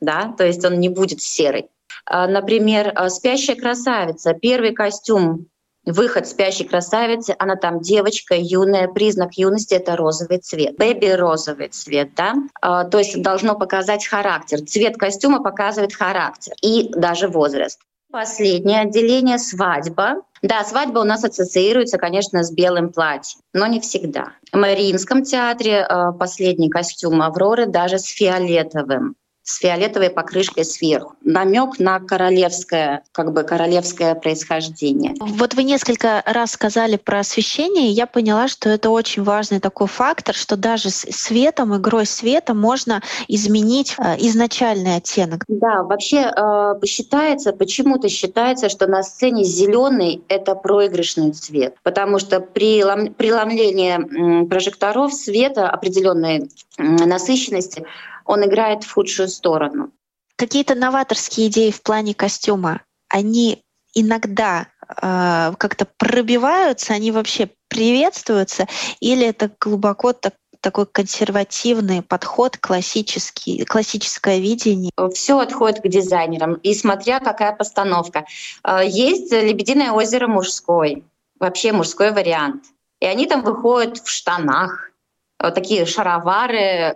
Да? 0.00 0.32
То 0.38 0.46
есть 0.46 0.64
он 0.64 0.78
не 0.78 0.88
будет 0.88 1.22
серый. 1.22 1.70
Например, 2.08 2.92
э, 2.94 3.08
«Спящая 3.08 3.56
красавица». 3.56 4.32
Первый 4.32 4.72
костюм 4.72 5.49
Выход 5.86 6.26
спящей 6.26 6.66
красавицы, 6.66 7.34
она 7.38 7.56
там 7.56 7.80
девочка, 7.80 8.34
юная, 8.36 8.86
признак 8.86 9.34
юности— 9.34 9.74
это 9.76 9.96
розовый 9.96 10.38
цвет. 10.38 10.76
Бэби— 10.76 11.06
розовый 11.16 11.68
цвет, 11.68 12.14
да? 12.14 12.34
А, 12.60 12.84
то 12.84 12.98
есть 12.98 13.20
должно 13.22 13.58
показать 13.58 14.06
характер. 14.06 14.60
Цвет 14.60 14.96
костюма 14.98 15.42
показывает 15.42 15.94
характер 15.94 16.52
и 16.62 16.90
даже 16.94 17.28
возраст. 17.28 17.80
Последнее 18.12 18.80
отделение— 18.80 19.38
свадьба. 19.38 20.16
Да, 20.42 20.64
свадьба 20.64 21.00
у 21.00 21.04
нас 21.04 21.24
ассоциируется, 21.24 21.96
конечно, 21.96 22.42
с 22.42 22.50
белым 22.50 22.92
платьем, 22.92 23.40
но 23.52 23.66
не 23.66 23.80
всегда. 23.80 24.32
В 24.52 24.56
Мариинском 24.56 25.22
театре 25.22 25.86
э, 25.88 26.12
последний 26.18 26.70
костюм 26.70 27.22
Авроры 27.22 27.66
даже 27.66 27.98
с 27.98 28.06
фиолетовым 28.06 29.16
с 29.50 29.58
фиолетовой 29.58 30.10
покрышкой 30.10 30.64
сверху. 30.64 31.14
Намек 31.22 31.78
на 31.78 31.98
королевское, 31.98 33.02
как 33.12 33.32
бы 33.32 33.42
королевское 33.42 34.14
происхождение. 34.14 35.14
Вот 35.20 35.54
вы 35.54 35.64
несколько 35.64 36.22
раз 36.24 36.52
сказали 36.52 36.96
про 36.96 37.20
освещение, 37.20 37.88
и 37.88 37.92
я 37.92 38.06
поняла, 38.06 38.46
что 38.46 38.68
это 38.68 38.90
очень 38.90 39.24
важный 39.24 39.58
такой 39.58 39.88
фактор, 39.88 40.34
что 40.34 40.56
даже 40.56 40.90
с 40.90 41.06
светом, 41.10 41.76
игрой 41.76 42.06
света 42.06 42.54
можно 42.54 43.02
изменить 43.26 43.96
э, 43.98 44.16
изначальный 44.18 44.96
оттенок. 44.96 45.44
Да, 45.48 45.82
вообще 45.82 46.32
э, 46.34 46.86
считается, 46.86 47.52
почему-то 47.52 48.08
считается, 48.08 48.68
что 48.68 48.86
на 48.86 49.02
сцене 49.02 49.42
зеленый 49.42 50.22
это 50.28 50.54
проигрышный 50.54 51.32
цвет, 51.32 51.74
потому 51.82 52.20
что 52.20 52.40
при 52.40 52.82
преломлении 53.14 54.46
прожекторов 54.46 55.12
света 55.12 55.68
определенной 55.68 56.48
насыщенности 56.78 57.84
он 58.30 58.44
играет 58.44 58.84
в 58.84 58.92
худшую 58.92 59.28
сторону. 59.28 59.90
Какие-то 60.36 60.76
новаторские 60.76 61.48
идеи 61.48 61.72
в 61.72 61.82
плане 61.82 62.14
костюма, 62.14 62.82
они 63.08 63.62
иногда 63.92 64.68
э, 65.02 65.52
как-то 65.58 65.86
пробиваются, 65.98 66.94
они 66.94 67.10
вообще 67.10 67.50
приветствуются, 67.68 68.68
или 69.00 69.26
это 69.26 69.50
глубоко 69.60 70.12
так, 70.12 70.34
такой 70.60 70.86
консервативный 70.86 72.02
подход, 72.02 72.56
классический, 72.56 73.64
классическое 73.64 74.38
видение? 74.38 74.92
Все 75.12 75.40
отходит 75.40 75.80
к 75.80 75.88
дизайнерам, 75.88 76.54
и 76.54 76.72
смотря 76.74 77.18
какая 77.18 77.52
постановка. 77.52 78.26
Э, 78.62 78.82
есть 78.86 79.32
«Лебединое 79.32 79.90
озеро» 79.90 80.28
мужской, 80.28 81.04
вообще 81.40 81.72
мужской 81.72 82.12
вариант. 82.12 82.62
И 83.00 83.06
они 83.06 83.26
там 83.26 83.42
выходят 83.42 83.98
в 83.98 84.08
штанах, 84.08 84.89
такие 85.50 85.86
шаровары, 85.86 86.58
э, 86.58 86.94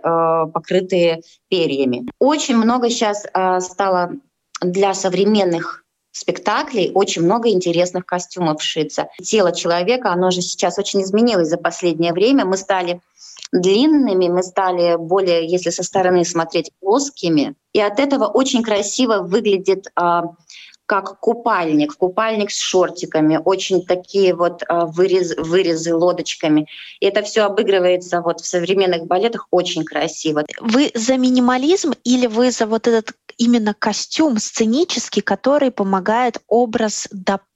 покрытые 0.53 1.21
перьями. 1.49 2.07
Очень 2.19 2.57
много 2.57 2.89
сейчас 2.89 3.25
э, 3.25 3.59
стало 3.59 4.11
для 4.61 4.93
современных 4.93 5.83
спектаклей 6.11 6.91
очень 6.93 7.23
много 7.23 7.49
интересных 7.49 8.05
костюмов 8.05 8.61
шиться. 8.61 9.09
Тело 9.21 9.51
человека, 9.51 10.11
оно 10.11 10.31
же 10.31 10.41
сейчас 10.41 10.79
очень 10.79 11.01
изменилось 11.01 11.49
за 11.49 11.57
последнее 11.57 12.13
время. 12.13 12.45
Мы 12.45 12.55
стали 12.55 13.01
длинными, 13.51 14.29
мы 14.29 14.41
стали 14.41 14.95
более, 14.95 15.45
если 15.45 15.71
со 15.71 15.83
стороны 15.83 16.23
смотреть, 16.23 16.71
плоскими. 16.79 17.55
И 17.73 17.81
от 17.81 17.99
этого 17.99 18.27
очень 18.27 18.63
красиво 18.63 19.23
выглядит 19.23 19.87
как 20.85 21.19
купальник, 21.19 21.95
купальник 21.95 22.51
с 22.51 22.59
шортиками, 22.59 23.39
очень 23.43 23.85
такие 23.85 24.35
вот 24.35 24.63
а, 24.67 24.85
вырез, 24.85 25.35
вырезы 25.37 25.95
лодочками. 25.95 26.67
И 26.99 27.05
это 27.07 27.23
все 27.23 27.41
обыгрывается 27.41 28.21
вот 28.21 28.41
в 28.41 28.45
современных 28.45 29.05
балетах 29.07 29.47
очень 29.51 29.83
красиво. 29.83 30.45
Вы 30.59 30.91
за 30.93 31.17
минимализм 31.17 31.93
или 32.03 32.27
вы 32.27 32.51
за 32.51 32.67
вот 32.67 32.87
этот 32.87 33.13
именно 33.37 33.73
костюм 33.73 34.37
сценический, 34.37 35.21
который 35.21 35.71
помогает 35.71 36.37
образ 36.47 37.07
дополнить, 37.11 37.54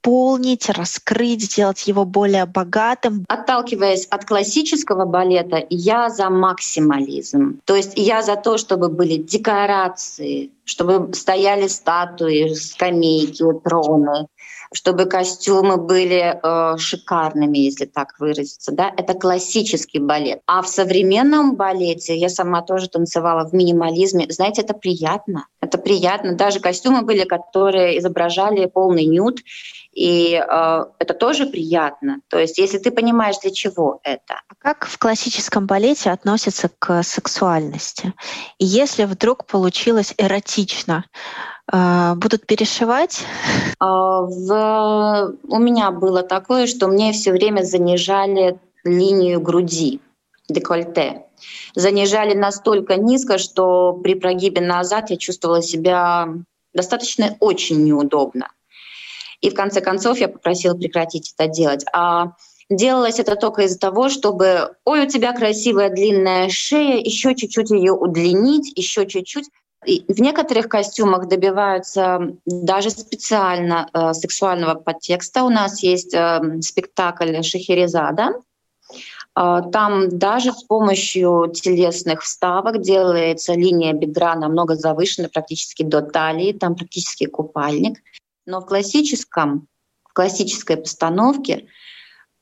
раскрыть, 0.70 1.44
сделать 1.44 1.88
его 1.88 2.06
более 2.06 2.46
богатым. 2.46 3.26
Отталкиваясь 3.28 4.06
от 4.06 4.26
классического 4.26 5.06
балета, 5.06 5.66
я 5.70 6.10
за 6.10 6.30
максимализм. 6.30 7.60
То 7.66 7.76
есть 7.76 7.94
я 7.96 8.22
за 8.22 8.36
то, 8.36 8.58
чтобы 8.58 8.90
были 8.90 9.16
декорации, 9.16 10.52
чтобы 10.66 11.14
стояли 11.14 11.68
статуи, 11.68 12.54
скамейки, 12.54 13.44
троны, 13.64 14.28
чтобы 14.74 15.06
костюмы 15.06 15.78
были 15.78 16.40
э, 16.42 16.78
шикарными, 16.78 17.58
если 17.58 17.86
так 17.86 18.14
выразиться. 18.20 18.72
Да? 18.72 18.92
Это 18.96 19.16
классический 19.16 20.00
балет. 20.00 20.42
А 20.46 20.62
в 20.62 20.68
современном 20.68 21.56
балете 21.56 22.16
я 22.16 22.30
сама 22.30 22.62
тоже 22.62 22.88
танцевала 22.88 23.48
в 23.48 23.54
минимализме. 23.54 24.28
Знаете, 24.30 24.62
это 24.62 24.74
приятно. 24.74 25.48
Это 25.60 25.78
приятно. 25.78 26.36
Даже 26.36 26.60
костюмы 26.60 27.02
были, 27.02 27.24
которые 27.24 27.98
изображали 27.98 28.68
полный 28.68 29.06
нюд. 29.06 29.40
И 29.94 30.34
э, 30.36 30.86
это 31.00 31.14
тоже 31.14 31.48
приятно. 31.48 32.22
То 32.30 32.38
есть, 32.38 32.58
если 32.58 32.78
ты 32.78 32.92
понимаешь, 32.92 33.40
для 33.40 33.52
чего 33.52 34.00
это. 34.04 34.42
А 34.48 34.56
как 34.60 34.86
в 34.86 34.98
классическом 35.00 35.66
балете 35.66 36.12
относятся 36.12 36.70
к 36.78 37.02
сексуальности? 37.04 38.14
И 38.60 38.66
если 38.66 39.06
вдруг 39.06 39.46
получилось 39.46 40.14
эротично, 40.18 41.06
э, 41.72 42.14
будут 42.16 42.46
перешивать? 42.46 43.26
А, 43.80 44.22
в... 44.22 45.36
У 45.48 45.58
меня 45.58 45.92
было 45.92 46.22
такое, 46.22 46.68
что 46.68 46.88
мне 46.88 47.12
все 47.12 47.32
время 47.32 47.64
занижали 47.64 48.60
линию 48.84 49.42
груди, 49.42 50.02
декольте. 50.48 51.26
Занижали 51.74 52.36
настолько 52.36 52.96
низко, 52.96 53.38
что 53.38 53.94
при 53.94 54.14
прогибе 54.14 54.62
назад 54.62 55.10
я 55.10 55.18
чувствовала 55.18 55.62
себя 55.62 56.28
достаточно 56.74 57.38
очень 57.40 57.84
неудобно. 57.84 58.50
И 59.42 59.50
в 59.50 59.54
конце 59.54 59.82
концов 59.82 60.20
я 60.20 60.28
попросила 60.28 60.76
прекратить 60.76 61.34
это 61.38 61.48
делать. 61.48 61.86
А 61.94 62.34
делалось 62.70 63.20
это 63.20 63.36
только 63.36 63.64
из-за 63.64 63.80
того, 63.80 64.10
чтобы, 64.10 64.76
ой, 64.86 65.06
у 65.06 65.08
тебя 65.08 65.34
красивая 65.34 65.90
длинная 65.90 66.50
шея, 66.50 66.98
еще 66.98 67.36
чуть-чуть 67.36 67.72
ее 67.72 67.94
удлинить, 67.94 68.78
еще 68.78 69.06
чуть-чуть. 69.06 69.50
И 69.86 70.04
в 70.12 70.20
некоторых 70.20 70.68
костюмах 70.68 71.30
добиваются 71.30 72.36
даже 72.46 72.90
специально 72.90 73.90
э, 73.94 74.14
сексуального 74.14 74.76
подтекста. 74.76 75.44
У 75.44 75.50
нас 75.50 75.82
есть 75.82 76.14
э, 76.14 76.42
спектакль 76.62 77.42
Шахерезада. 77.42 78.34
Э, 79.38 79.62
там 79.72 80.10
даже 80.18 80.52
с 80.52 80.64
помощью 80.64 81.50
телесных 81.54 82.24
вставок 82.24 82.82
делается 82.82 83.54
линия 83.54 83.94
бедра 83.94 84.36
намного 84.36 84.76
завышена, 84.76 85.30
практически 85.30 85.84
до 85.84 86.02
талии, 86.02 86.52
там 86.52 86.76
практически 86.76 87.26
купальник. 87.26 88.00
Но 88.50 88.62
в 88.62 88.66
классическом, 88.66 89.68
в 90.04 90.14
классической 90.14 90.76
постановке 90.76 91.68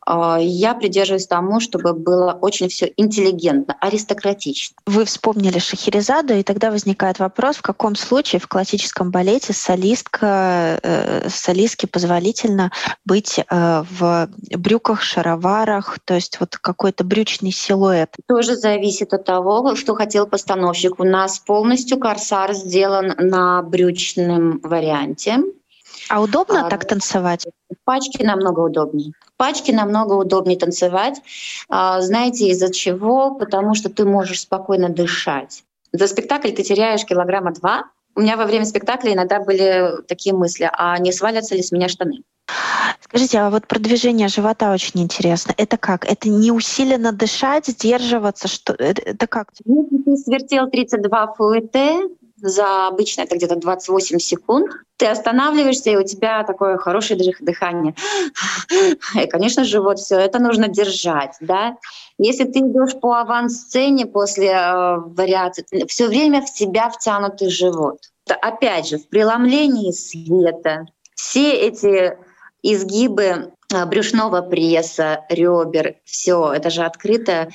а, 0.05 0.39
я 0.39 0.73
придерживаюсь 0.73 1.27
тому, 1.27 1.59
чтобы 1.59 1.91
было 1.91 2.31
очень 2.31 2.69
все 2.69 2.93
интеллигентно, 2.95 3.75
аристократично. 3.81 4.77
Вы 4.85 5.03
вспомнили 5.03 5.59
Шахерезаду, 5.59 6.33
и 6.33 6.43
тогда 6.43 6.71
возникает 6.71 7.19
вопрос, 7.19 7.57
в 7.57 7.61
каком 7.61 7.97
случае 7.97 8.39
в 8.39 8.47
классическом 8.47 9.11
балете 9.11 9.51
солистка, 9.51 10.79
э, 10.81 11.27
солистке 11.27 11.87
позволительно 11.87 12.71
быть 13.03 13.39
э, 13.39 13.83
в 13.99 14.29
брюках, 14.51 15.01
шароварах, 15.01 15.99
то 16.05 16.13
есть 16.13 16.39
вот 16.39 16.55
какой-то 16.55 17.03
брючный 17.03 17.51
силуэт? 17.51 18.15
Тоже 18.29 18.55
зависит 18.55 19.13
от 19.13 19.25
того, 19.25 19.75
что 19.75 19.93
хотел 19.93 20.25
постановщик. 20.25 21.01
У 21.01 21.03
нас 21.03 21.39
полностью 21.39 21.99
корсар 21.99 22.53
сделан 22.53 23.13
на 23.17 23.61
брючном 23.61 24.61
варианте. 24.63 25.39
А 26.09 26.21
удобно 26.21 26.65
а, 26.65 26.69
так 26.69 26.85
танцевать? 26.85 27.47
В 27.69 27.75
пачке 27.83 28.25
намного 28.25 28.61
удобнее. 28.61 29.13
В 29.21 29.37
пачке 29.37 29.73
намного 29.73 30.13
удобнее 30.13 30.57
танцевать. 30.57 31.21
А, 31.69 32.01
знаете, 32.01 32.47
из-за 32.49 32.71
чего? 32.73 33.35
Потому 33.35 33.75
что 33.75 33.89
ты 33.89 34.05
можешь 34.05 34.41
спокойно 34.41 34.89
дышать. 34.89 35.63
За 35.91 36.07
спектакль 36.07 36.51
ты 36.51 36.63
теряешь 36.63 37.05
килограмма 37.05 37.53
два. 37.53 37.85
У 38.15 38.21
меня 38.21 38.35
во 38.35 38.45
время 38.45 38.65
спектакля 38.65 39.13
иногда 39.13 39.39
были 39.39 40.01
такие 40.07 40.35
мысли, 40.35 40.69
а 40.73 40.97
не 40.97 41.11
свалятся 41.11 41.55
ли 41.55 41.61
с 41.61 41.71
меня 41.71 41.87
штаны? 41.87 42.23
Скажите, 43.01 43.39
а 43.39 43.49
вот 43.49 43.67
продвижение 43.67 44.27
живота 44.27 44.71
очень 44.71 45.01
интересно. 45.01 45.53
Это 45.55 45.77
как? 45.77 46.05
Это 46.05 46.29
не 46.29 46.51
усиленно 46.51 47.11
дышать, 47.11 47.67
сдерживаться? 47.67 48.47
Что? 48.47 48.73
Это, 48.73 49.01
это 49.01 49.27
как? 49.27 49.49
Если 49.65 49.97
ты 50.03 50.17
свертел 50.17 50.67
32 50.69 51.33
ФУТ, 51.35 51.75
за 52.37 52.87
обычно 52.87 53.21
это 53.21 53.35
где-то 53.35 53.55
28 53.55 54.19
секунд. 54.19 54.71
Ты 54.97 55.07
останавливаешься, 55.07 55.89
и 55.89 55.95
у 55.95 56.03
тебя 56.03 56.43
такое 56.43 56.77
хорошее 56.77 57.19
дыхание. 57.39 57.95
И, 59.15 59.27
конечно, 59.27 59.63
живот 59.63 59.99
все 59.99 60.17
это 60.17 60.39
нужно 60.39 60.67
держать. 60.67 61.35
Да? 61.41 61.77
Если 62.17 62.45
ты 62.45 62.59
идешь 62.59 62.99
по 62.99 63.19
авансцене 63.19 64.05
после 64.05 64.49
э, 64.49 64.97
вариации, 64.97 65.85
все 65.87 66.07
время 66.07 66.41
в 66.41 66.51
тебя 66.51 66.89
втянутый 66.89 67.49
живот. 67.49 67.99
Опять 68.41 68.87
же, 68.87 68.97
в 68.97 69.07
преломлении 69.07 69.91
света 69.91 70.85
все 71.15 71.51
эти 71.53 72.17
изгибы 72.63 73.51
э, 73.73 73.85
брюшного 73.85 74.41
пресса, 74.41 75.25
ребер, 75.29 75.95
все, 76.05 76.53
это 76.53 76.69
же 76.69 76.83
открыто 76.83 77.49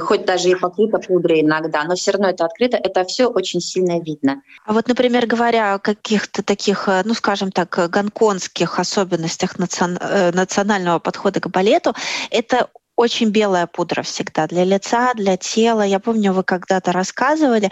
хоть 0.00 0.24
даже 0.24 0.50
и 0.50 0.54
покрыто 0.54 0.98
пудрой 0.98 1.42
иногда, 1.42 1.84
но 1.84 1.94
все 1.94 2.12
равно 2.12 2.28
это 2.28 2.44
открыто, 2.44 2.76
это 2.76 3.04
все 3.04 3.26
очень 3.26 3.60
сильно 3.60 4.00
видно. 4.00 4.42
А 4.64 4.72
вот, 4.72 4.88
например, 4.88 5.26
говоря 5.26 5.74
о 5.74 5.78
каких-то 5.78 6.42
таких, 6.42 6.88
э, 6.88 7.02
ну, 7.04 7.14
скажем 7.14 7.52
так, 7.52 7.90
гонконгских 7.90 8.78
особенностях 8.78 9.58
национ... 9.58 9.98
Э, 10.00 10.32
национального 10.32 10.98
подхода 10.98 11.40
к 11.40 11.48
балету, 11.48 11.94
это 12.30 12.68
очень 13.00 13.30
белая 13.30 13.66
пудра 13.66 14.02
всегда 14.02 14.46
для 14.46 14.64
лица, 14.64 15.14
для 15.14 15.38
тела. 15.38 15.80
Я 15.80 16.00
помню, 16.00 16.34
вы 16.34 16.42
когда-то 16.42 16.92
рассказывали, 16.92 17.70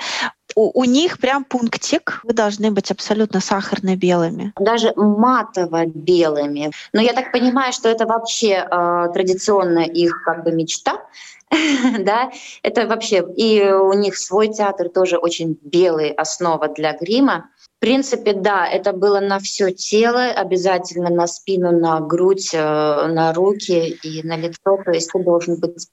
у, 0.56 0.80
у 0.80 0.84
них 0.84 1.18
прям 1.18 1.44
пунктик, 1.44 2.20
вы 2.24 2.32
должны 2.32 2.70
быть 2.70 2.90
абсолютно 2.90 3.40
сахарно-белыми. 3.40 4.52
Даже 4.58 4.94
матово-белыми. 4.96 6.72
Но 6.94 7.02
я 7.02 7.12
так 7.12 7.30
понимаю, 7.30 7.74
что 7.74 7.90
это 7.90 8.06
вообще 8.06 8.66
э, 8.70 9.08
традиционная 9.12 9.84
их 9.84 10.22
как 10.24 10.44
бы 10.44 10.52
мечта, 10.52 11.02
да, 11.98 12.30
это 12.62 12.86
вообще, 12.86 13.22
и 13.36 13.62
у 13.70 13.92
них 13.92 14.16
свой 14.16 14.48
театр 14.48 14.88
тоже 14.88 15.18
очень 15.18 15.58
белый 15.62 16.10
основа 16.10 16.68
для 16.68 16.96
грима. 16.96 17.50
В 17.78 17.80
принципе, 17.80 18.32
да, 18.32 18.66
это 18.66 18.92
было 18.92 19.20
на 19.20 19.38
все 19.38 19.70
тело, 19.70 20.24
обязательно 20.24 21.10
на 21.10 21.28
спину, 21.28 21.70
на 21.70 22.00
грудь, 22.00 22.52
э, 22.52 22.58
на 22.58 23.32
руки 23.32 23.90
и 24.02 24.26
на 24.26 24.36
лицо. 24.36 24.82
То 24.84 24.90
есть 24.90 25.12
ты 25.12 25.22
должен 25.22 25.60
быть 25.60 25.88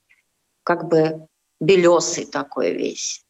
как 0.63 0.87
бы 0.89 1.27
белесый 1.59 2.25
такой 2.25 2.73
весь 2.73 3.24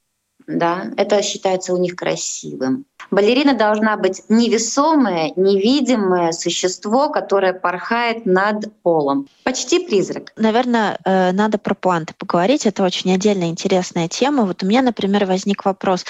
да, 0.48 0.92
это 0.98 1.22
считается 1.22 1.74
у 1.74 1.78
них 1.78 1.96
красивым. 1.96 2.86
Балерина 3.12 3.54
должна 3.54 3.98
быть 3.98 4.24
невесомое, 4.30 5.32
невидимое 5.36 6.32
существо, 6.32 7.10
которое 7.10 7.54
порхает 7.54 8.26
над 8.26 8.74
полом. 8.82 9.28
Почти 9.44 9.80
призрак. 9.80 10.34
Наверное, 10.38 10.98
э, 11.06 11.32
надо 11.32 11.58
про 11.58 11.76
пуанты 11.76 12.14
поговорить. 12.18 12.66
Это 12.66 12.84
очень 12.84 13.14
отдельная 13.14 13.50
интересная 13.50 14.08
тема. 14.08 14.46
Вот 14.46 14.64
у 14.64 14.66
меня, 14.66 14.82
например, 14.82 15.26
возник 15.26 15.66
вопрос. 15.66 16.06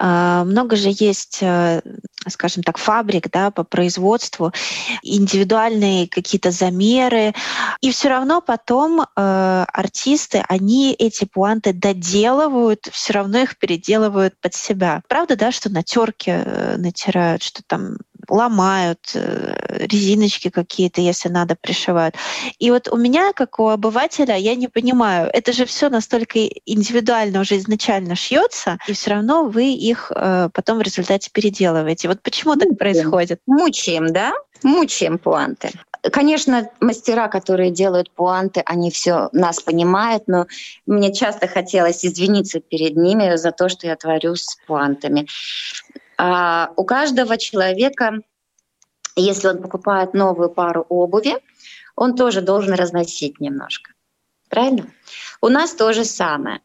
Э, 0.00 0.42
много 0.44 0.76
же 0.76 0.88
есть, 0.90 1.38
э, 1.42 1.82
скажем 2.26 2.62
так, 2.62 2.78
фабрик 2.78 3.30
да, 3.30 3.50
по 3.50 3.64
производству, 3.64 4.52
индивидуальные 5.02 6.08
какие-то 6.08 6.50
замеры. 6.50 7.34
И 7.80 7.90
все 7.90 8.08
равно 8.08 8.40
потом 8.40 9.06
артисты, 9.14 10.42
они 10.48 10.94
эти 10.98 11.24
пуанты 11.24 11.72
доделывают, 11.72 12.88
все 12.90 13.12
равно 13.12 13.38
их 13.38 13.58
перед 13.58 13.77
переделывают 13.78 14.34
под 14.40 14.54
себя. 14.54 15.02
Правда, 15.08 15.36
да, 15.36 15.52
что 15.52 15.70
на 15.70 15.82
терке 15.82 16.42
э, 16.44 16.76
натирают, 16.76 17.42
что 17.42 17.62
там 17.66 17.96
ломают, 18.28 19.12
э, 19.14 19.86
резиночки 19.86 20.50
какие-то, 20.50 21.00
если 21.00 21.28
надо, 21.28 21.56
пришивают. 21.60 22.14
И 22.58 22.70
вот 22.70 22.88
у 22.88 22.96
меня, 22.96 23.32
как 23.32 23.58
у 23.58 23.68
обывателя, 23.68 24.36
я 24.36 24.54
не 24.54 24.68
понимаю, 24.68 25.30
это 25.32 25.52
же 25.52 25.64
все 25.64 25.88
настолько 25.88 26.38
индивидуально 26.66 27.40
уже 27.40 27.56
изначально 27.56 28.16
шьется, 28.16 28.78
и 28.86 28.92
все 28.92 29.10
равно 29.10 29.44
вы 29.44 29.72
их 29.72 30.12
э, 30.14 30.50
потом 30.52 30.78
в 30.78 30.82
результате 30.82 31.30
переделываете. 31.32 32.08
Вот 32.08 32.22
почему 32.22 32.56
так 32.56 32.76
происходит? 32.78 33.40
Мучаем, 33.46 34.12
да? 34.12 34.32
Мучаем 34.62 35.18
пуанты. 35.18 35.70
Конечно, 36.12 36.70
мастера, 36.80 37.28
которые 37.28 37.70
делают 37.70 38.10
пуанты, 38.10 38.62
они 38.64 38.90
все 38.90 39.28
нас 39.32 39.60
понимают, 39.60 40.24
но 40.26 40.46
мне 40.86 41.12
часто 41.12 41.48
хотелось 41.48 42.04
извиниться 42.04 42.60
перед 42.60 42.96
ними 42.96 43.36
за 43.36 43.52
то, 43.52 43.68
что 43.68 43.86
я 43.86 43.96
творю 43.96 44.36
с 44.36 44.56
пуантами. 44.66 45.26
А 46.16 46.70
у 46.76 46.84
каждого 46.84 47.36
человека, 47.36 48.20
если 49.16 49.48
он 49.48 49.62
покупает 49.62 50.14
новую 50.14 50.50
пару 50.50 50.86
обуви, 50.88 51.36
он 51.96 52.14
тоже 52.14 52.42
должен 52.42 52.74
разносить 52.74 53.40
немножко. 53.40 53.92
Правильно? 54.48 54.86
У 55.40 55.48
нас 55.48 55.74
то 55.74 55.92
же 55.92 56.04
самое. 56.04 56.60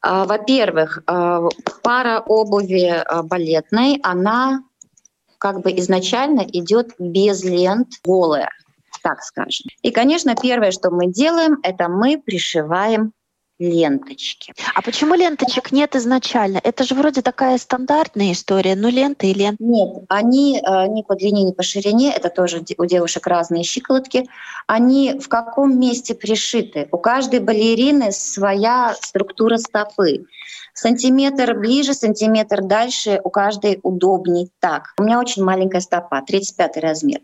А, 0.00 0.24
во-первых, 0.24 1.02
а, 1.06 1.48
пара 1.82 2.20
обуви 2.20 2.86
а, 2.86 3.22
балетной, 3.22 4.00
она 4.02 4.62
как 5.38 5.62
бы 5.62 5.70
изначально 5.72 6.40
идет 6.40 6.94
без 6.98 7.44
лент, 7.44 7.88
голая, 8.04 8.50
так 9.06 9.22
скажем. 9.22 9.66
И, 9.82 9.92
конечно, 9.92 10.34
первое, 10.34 10.72
что 10.72 10.90
мы 10.90 11.06
делаем, 11.06 11.58
это 11.62 11.88
мы 11.88 12.20
пришиваем 12.20 13.12
ленточки. 13.58 14.52
А 14.74 14.82
почему 14.82 15.14
ленточек 15.14 15.72
нет 15.72 15.96
изначально? 15.96 16.60
Это 16.62 16.84
же 16.84 16.94
вроде 16.94 17.22
такая 17.22 17.58
стандартная 17.58 18.32
история, 18.32 18.74
но 18.74 18.88
ленты 18.88 19.30
и 19.30 19.34
ленты. 19.34 19.62
Нет, 19.62 20.04
они 20.08 20.58
э, 20.58 20.86
ни 20.88 21.02
по 21.02 21.14
длине, 21.14 21.44
ни 21.44 21.52
по 21.52 21.62
ширине, 21.62 22.12
это 22.12 22.28
тоже 22.28 22.62
у 22.76 22.84
девушек 22.84 23.26
разные 23.26 23.64
щиколотки. 23.64 24.28
Они 24.66 25.18
в 25.18 25.28
каком 25.28 25.78
месте 25.78 26.14
пришиты? 26.14 26.88
У 26.92 26.98
каждой 26.98 27.40
балерины 27.40 28.12
своя 28.12 28.94
структура 29.00 29.56
стопы. 29.56 30.26
Сантиметр 30.74 31.54
ближе, 31.54 31.94
сантиметр 31.94 32.60
дальше, 32.62 33.18
у 33.24 33.30
каждой 33.30 33.80
удобней 33.82 34.50
так. 34.60 34.92
У 34.98 35.04
меня 35.04 35.18
очень 35.18 35.42
маленькая 35.42 35.80
стопа, 35.80 36.20
35 36.20 36.76
размер. 36.76 37.20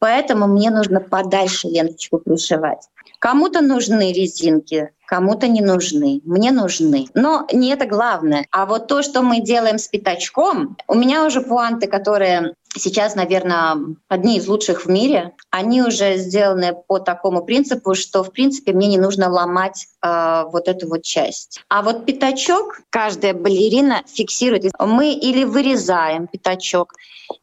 Поэтому 0.00 0.48
мне 0.48 0.70
нужно 0.70 1.00
подальше 1.00 1.68
ленточку 1.68 2.18
пришивать. 2.18 2.88
Кому-то 3.18 3.60
нужны 3.60 4.12
резинки, 4.12 4.90
кому-то 5.06 5.48
не 5.48 5.60
нужны. 5.60 6.20
Мне 6.24 6.52
нужны. 6.52 7.06
Но 7.14 7.46
не 7.52 7.70
это 7.70 7.86
главное. 7.86 8.46
А 8.50 8.66
вот 8.66 8.86
то, 8.86 9.02
что 9.02 9.22
мы 9.22 9.40
делаем 9.40 9.78
с 9.78 9.88
пятачком, 9.88 10.76
у 10.86 10.94
меня 10.94 11.24
уже 11.26 11.40
пуанты, 11.40 11.88
которые 11.88 12.54
сейчас, 12.76 13.16
наверное, 13.16 13.76
одни 14.08 14.36
из 14.36 14.46
лучших 14.46 14.84
в 14.84 14.88
мире, 14.88 15.32
они 15.50 15.82
уже 15.82 16.18
сделаны 16.18 16.74
по 16.86 16.98
такому 16.98 17.42
принципу, 17.42 17.94
что, 17.94 18.22
в 18.22 18.30
принципе, 18.30 18.72
мне 18.72 18.86
не 18.86 18.98
нужно 18.98 19.28
ломать 19.30 19.86
э, 20.02 20.44
вот 20.52 20.68
эту 20.68 20.88
вот 20.88 21.02
часть. 21.02 21.60
А 21.68 21.82
вот 21.82 22.06
пятачок 22.06 22.82
каждая 22.90 23.34
балерина 23.34 24.02
фиксирует. 24.06 24.70
Мы 24.78 25.12
или 25.12 25.44
вырезаем 25.44 26.26
пятачок, 26.28 26.94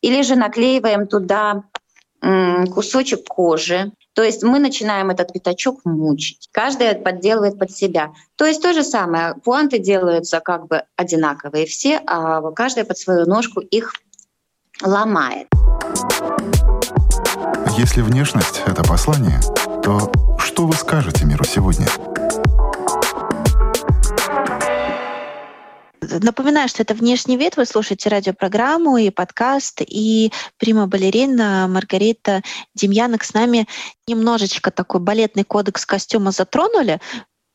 или 0.02 0.22
же 0.22 0.36
наклеиваем 0.36 1.08
туда 1.08 1.64
кусочек 2.74 3.28
кожи, 3.28 3.92
то 4.16 4.24
есть 4.24 4.44
мы 4.44 4.60
начинаем 4.60 5.10
этот 5.10 5.34
пятачок 5.34 5.82
мучить. 5.84 6.48
Каждая 6.54 6.96
подделывает 6.96 7.60
под 7.60 7.72
себя. 7.72 8.14
То 8.38 8.46
есть 8.46 8.62
то 8.62 8.72
же 8.72 8.82
самое. 8.82 9.36
Пуанты 9.44 9.78
делаются 9.78 10.40
как 10.40 10.68
бы 10.68 10.84
одинаковые 10.96 11.66
все, 11.66 12.02
а 12.08 12.42
каждая 12.54 12.86
под 12.86 12.98
свою 12.98 13.26
ножку 13.26 13.60
их 13.60 13.92
ломает. 14.82 15.48
Если 17.78 18.02
внешность— 18.02 18.62
это 18.66 18.84
послание, 18.84 19.42
то 19.84 20.10
что 20.40 20.66
вы 20.66 20.74
скажете 20.76 21.26
миру 21.26 21.44
сегодня? 21.44 21.88
Напоминаю, 26.22 26.68
что 26.68 26.84
это 26.84 26.94
«Внешний 26.94 27.38
вид». 27.38 27.58
Вы 27.58 27.66
слушаете 27.66 28.10
радиопрограмму 28.10 28.98
и 28.98 29.10
подкаст. 29.10 29.82
И 29.82 30.32
прима-балерина 30.58 31.68
Маргарита 31.68 32.42
Демьянок 32.74 33.24
с 33.24 33.34
нами 33.34 33.68
немножечко 34.08 34.72
такой 34.72 35.00
балетный 35.00 35.44
кодекс 35.44 35.86
костюма 35.86 36.32
затронули 36.32 37.00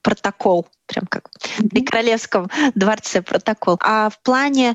протокол, 0.03 0.67
прям 0.87 1.07
как 1.07 1.31
при 1.71 1.85
королевском 1.85 2.49
дворце 2.75 3.23
протокол. 3.23 3.79
А 3.83 4.09
в 4.09 4.21
плане 4.23 4.75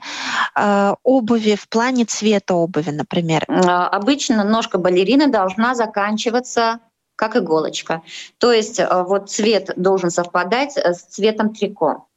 э, 0.55 0.93
обуви, 1.03 1.55
в 1.55 1.67
плане 1.67 2.05
цвета 2.05 2.53
обуви, 2.53 2.91
например? 2.91 3.43
А, 3.47 3.87
обычно 3.87 4.43
ножка 4.43 4.77
балерины 4.77 5.27
должна 5.27 5.73
заканчиваться 5.73 6.79
как 7.15 7.35
иголочка. 7.35 8.03
То 8.37 8.51
есть 8.51 8.79
э, 8.79 8.87
вот 9.03 9.29
цвет 9.31 9.71
должен 9.75 10.11
совпадать 10.11 10.77
с 10.77 11.01
цветом 11.01 11.53
трико 11.53 12.07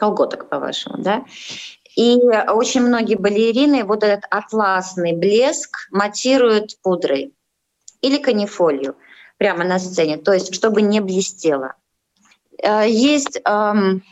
колготок, 0.00 0.48
по-вашему, 0.48 0.96
да? 0.98 1.24
И 1.94 2.16
очень 2.16 2.80
многие 2.80 3.16
балерины 3.16 3.84
вот 3.84 4.02
этот 4.02 4.24
атласный 4.30 5.12
блеск 5.12 5.88
матируют 5.90 6.80
пудрой 6.82 7.34
или 8.00 8.16
канифолью 8.16 8.96
прямо 9.36 9.64
на 9.64 9.78
сцене, 9.78 10.16
то 10.16 10.32
есть 10.32 10.54
чтобы 10.54 10.80
не 10.80 11.00
блестело. 11.00 11.74
Э, 12.62 12.88
есть 12.88 13.40
эм, 13.44 14.02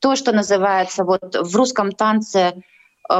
то, 0.00 0.16
что 0.16 0.32
называется 0.32 1.04
вот 1.04 1.36
в 1.36 1.56
русском 1.56 1.92
танце 1.92 2.62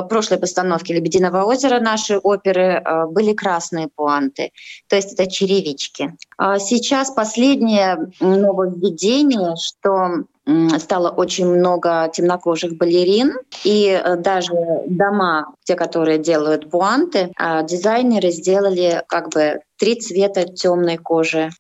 прошлой 0.09 0.38
постановки 0.38 0.92
«Лебединого 0.92 1.44
озера» 1.44 1.81
нашей 1.81 2.18
оперы 2.18 2.83
э, 2.85 3.07
были 3.07 3.33
красные 3.33 3.88
пуанты, 3.94 4.53
то 4.88 4.96
есть 4.96 5.12
это 5.12 5.31
черевички. 5.31 6.14
А 6.38 6.59
сейчас 6.59 7.11
последнее 7.11 8.11
нововведение, 8.20 9.55
что 9.57 10.25
стало 10.79 11.11
очень 11.11 11.46
много 11.46 12.09
темнокожих 12.12 12.77
балерин, 12.77 13.35
и 13.64 13.88
э, 13.88 14.16
даже 14.16 14.53
дома, 14.87 15.55
те, 15.64 15.75
которые 15.75 16.18
делают 16.18 16.70
пуанты, 16.70 17.33
дизайнеры 17.64 18.31
сделали 18.31 19.03
как 19.09 19.31
бы 19.31 19.61
три 19.77 20.01
цвета 20.01 20.44
темной 20.44 20.99
кожи 20.99 21.51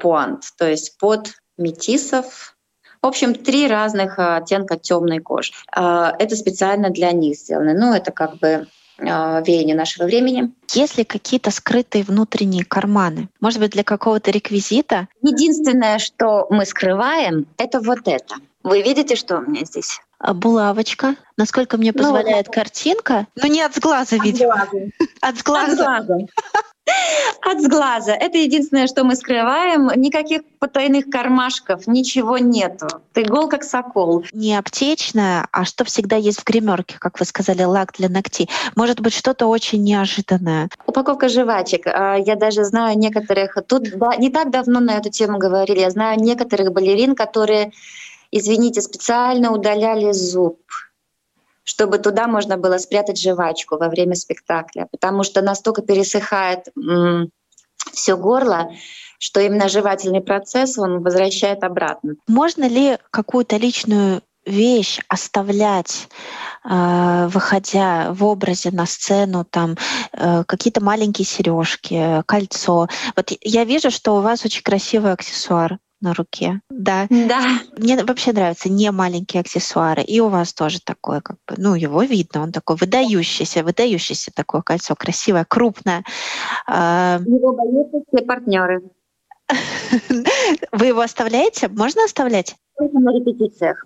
пуант, 0.00 0.44
то 0.56 0.68
есть 0.68 0.96
под 0.98 1.30
метисов, 1.56 2.56
в 3.02 3.06
общем, 3.06 3.34
три 3.34 3.68
разных 3.68 4.18
оттенка 4.18 4.76
темной 4.76 5.20
кожи. 5.20 5.52
А, 5.72 6.14
это 6.18 6.36
специально 6.36 6.90
для 6.90 7.12
них 7.12 7.36
сделано. 7.36 7.74
Ну, 7.74 7.94
это 7.94 8.12
как 8.12 8.38
бы 8.38 8.66
веяние 9.00 9.76
нашего 9.76 10.06
времени. 10.06 10.50
Есть 10.72 10.98
ли 10.98 11.04
какие-то 11.04 11.52
скрытые 11.52 12.02
внутренние 12.02 12.64
карманы? 12.64 13.28
Может 13.38 13.60
быть, 13.60 13.70
для 13.70 13.84
какого-то 13.84 14.32
реквизита? 14.32 15.06
Единственное, 15.22 16.00
что 16.00 16.48
мы 16.50 16.66
скрываем, 16.66 17.46
это 17.58 17.80
вот 17.80 18.00
это. 18.06 18.34
Вы 18.64 18.82
видите, 18.82 19.14
что 19.14 19.38
у 19.38 19.42
меня 19.42 19.64
здесь? 19.64 20.00
А, 20.18 20.34
булавочка. 20.34 21.14
Насколько 21.36 21.76
мне 21.76 21.92
ну, 21.94 22.02
позволяет 22.02 22.48
ну, 22.48 22.52
картинка. 22.52 23.26
Но 23.36 23.46
не 23.46 23.62
от 23.62 23.74
сглаза, 23.76 24.16
от 24.16 24.24
видимо. 24.24 24.66
Глаза. 24.70 24.86
От 25.20 25.38
сглаза. 25.38 25.96
От 25.96 26.06
глаза. 26.06 26.26
От 27.42 27.60
сглаза. 27.62 28.12
Это 28.12 28.38
единственное, 28.38 28.86
что 28.86 29.04
мы 29.04 29.16
скрываем. 29.16 29.90
Никаких 29.96 30.42
потайных 30.58 31.08
кармашков, 31.10 31.86
ничего 31.86 32.38
нету. 32.38 32.86
Ты 33.12 33.24
гол 33.24 33.48
как 33.48 33.64
сокол. 33.64 34.24
Не 34.32 34.56
аптечная, 34.56 35.46
а 35.52 35.64
что 35.64 35.84
всегда 35.84 36.16
есть 36.16 36.40
в 36.40 36.44
гримерке, 36.44 36.96
как 36.98 37.20
вы 37.20 37.26
сказали, 37.26 37.62
лак 37.62 37.92
для 37.96 38.08
ногтей. 38.08 38.48
Может 38.76 39.00
быть, 39.00 39.14
что-то 39.14 39.46
очень 39.46 39.82
неожиданное. 39.82 40.68
Упаковка 40.86 41.28
жвачек. 41.28 41.86
А, 41.86 42.16
я 42.16 42.36
даже 42.36 42.64
знаю 42.64 42.98
некоторых... 42.98 43.56
Тут 43.66 43.88
не 44.18 44.30
так 44.30 44.50
давно 44.50 44.80
на 44.80 44.96
эту 44.96 45.10
тему 45.10 45.38
говорили. 45.38 45.80
Я 45.80 45.90
знаю 45.90 46.20
некоторых 46.20 46.72
балерин, 46.72 47.14
которые, 47.14 47.72
извините, 48.30 48.80
специально 48.80 49.52
удаляли 49.52 50.12
зуб 50.12 50.58
чтобы 51.68 51.98
туда 51.98 52.26
можно 52.28 52.56
было 52.56 52.78
спрятать 52.78 53.20
жвачку 53.20 53.76
во 53.76 53.90
время 53.90 54.14
спектакля, 54.14 54.88
потому 54.90 55.22
что 55.22 55.42
настолько 55.42 55.82
пересыхает 55.82 56.68
все 57.92 58.16
горло, 58.16 58.70
что 59.18 59.40
именно 59.40 59.68
жевательный 59.68 60.22
процесс 60.22 60.78
он 60.78 61.02
возвращает 61.02 61.62
обратно. 61.62 62.14
Можно 62.26 62.66
ли 62.66 62.96
какую-то 63.10 63.58
личную 63.58 64.22
вещь 64.46 65.00
оставлять, 65.08 66.08
э, 66.64 67.28
выходя 67.28 68.14
в 68.14 68.24
образе 68.24 68.70
на 68.70 68.86
сцену, 68.86 69.44
там 69.44 69.76
э, 70.14 70.44
какие-то 70.44 70.82
маленькие 70.82 71.26
сережки, 71.26 72.22
кольцо. 72.24 72.88
Вот 73.14 73.30
я 73.42 73.64
вижу, 73.64 73.90
что 73.90 74.16
у 74.16 74.22
вас 74.22 74.42
очень 74.42 74.62
красивый 74.62 75.12
аксессуар 75.12 75.78
на 76.00 76.14
руке. 76.14 76.60
Да. 76.70 77.06
Да. 77.10 77.60
Мне 77.76 78.02
вообще 78.04 78.32
нравятся 78.32 78.68
не 78.68 78.90
маленькие 78.90 79.40
аксессуары. 79.40 80.02
И 80.02 80.20
у 80.20 80.28
вас 80.28 80.54
тоже 80.54 80.80
такое, 80.80 81.20
как 81.20 81.36
бы, 81.46 81.54
ну, 81.56 81.74
его 81.74 82.02
видно, 82.02 82.42
он 82.42 82.52
такой 82.52 82.76
выдающийся, 82.76 83.64
выдающийся 83.64 84.30
такое 84.34 84.62
кольцо, 84.62 84.94
красивое, 84.94 85.44
крупное. 85.44 86.04
Его 86.68 87.52
боятся 87.52 88.02
все 88.08 88.24
партнеры. 88.24 88.82
Вы 90.72 90.86
его 90.86 91.00
оставляете? 91.00 91.68
Можно 91.68 92.04
оставлять? 92.04 92.54
На 92.78 93.12
репетициях. 93.12 93.84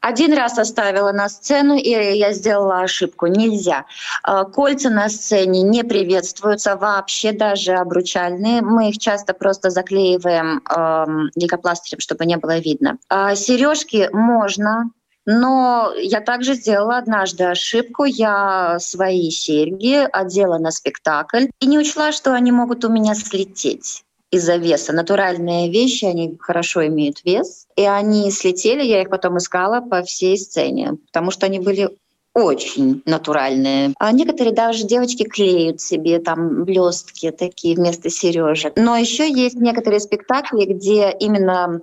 Один 0.00 0.34
раз 0.34 0.58
оставила 0.58 1.12
на 1.12 1.28
сцену, 1.28 1.76
и 1.76 1.90
я 1.90 2.32
сделала 2.32 2.80
ошибку. 2.80 3.26
Нельзя. 3.26 3.86
А, 4.22 4.44
кольца 4.44 4.90
на 4.90 5.08
сцене 5.08 5.62
не 5.62 5.84
приветствуются 5.84 6.76
вообще, 6.76 7.32
даже 7.32 7.74
обручальные. 7.74 8.62
Мы 8.62 8.90
их 8.90 8.98
часто 8.98 9.34
просто 9.34 9.70
заклеиваем 9.70 10.62
э, 10.68 11.06
лейкопластырем, 11.36 12.00
чтобы 12.00 12.26
не 12.26 12.36
было 12.36 12.58
видно. 12.58 12.98
А 13.08 13.34
сережки 13.34 14.08
можно, 14.12 14.90
но 15.24 15.92
я 15.96 16.20
также 16.20 16.54
сделала 16.54 16.98
однажды 16.98 17.44
ошибку. 17.44 18.04
Я 18.04 18.78
свои 18.78 19.30
серьги 19.30 20.08
одела 20.12 20.58
на 20.58 20.70
спектакль 20.70 21.46
и 21.60 21.66
не 21.66 21.78
учла, 21.78 22.12
что 22.12 22.34
они 22.34 22.52
могут 22.52 22.84
у 22.84 22.88
меня 22.88 23.14
слететь 23.14 24.04
из-за 24.32 24.56
веса. 24.56 24.92
Натуральные 24.92 25.70
вещи, 25.70 26.06
они 26.06 26.36
хорошо 26.40 26.86
имеют 26.86 27.22
вес. 27.22 27.66
И 27.76 27.84
они 27.84 28.30
слетели, 28.30 28.82
я 28.82 29.02
их 29.02 29.10
потом 29.10 29.36
искала 29.38 29.80
по 29.80 30.02
всей 30.02 30.36
сцене, 30.38 30.94
потому 31.06 31.30
что 31.30 31.46
они 31.46 31.60
были 31.60 31.90
очень 32.34 33.02
натуральные. 33.04 33.92
А 33.98 34.10
некоторые 34.10 34.54
даже 34.54 34.84
девочки 34.84 35.24
клеют 35.24 35.82
себе 35.82 36.18
там 36.18 36.64
блестки 36.64 37.30
такие 37.30 37.76
вместо 37.76 38.08
сережек. 38.08 38.72
Но 38.76 38.96
еще 38.96 39.30
есть 39.30 39.56
некоторые 39.56 40.00
спектакли, 40.00 40.64
где 40.64 41.14
именно 41.20 41.82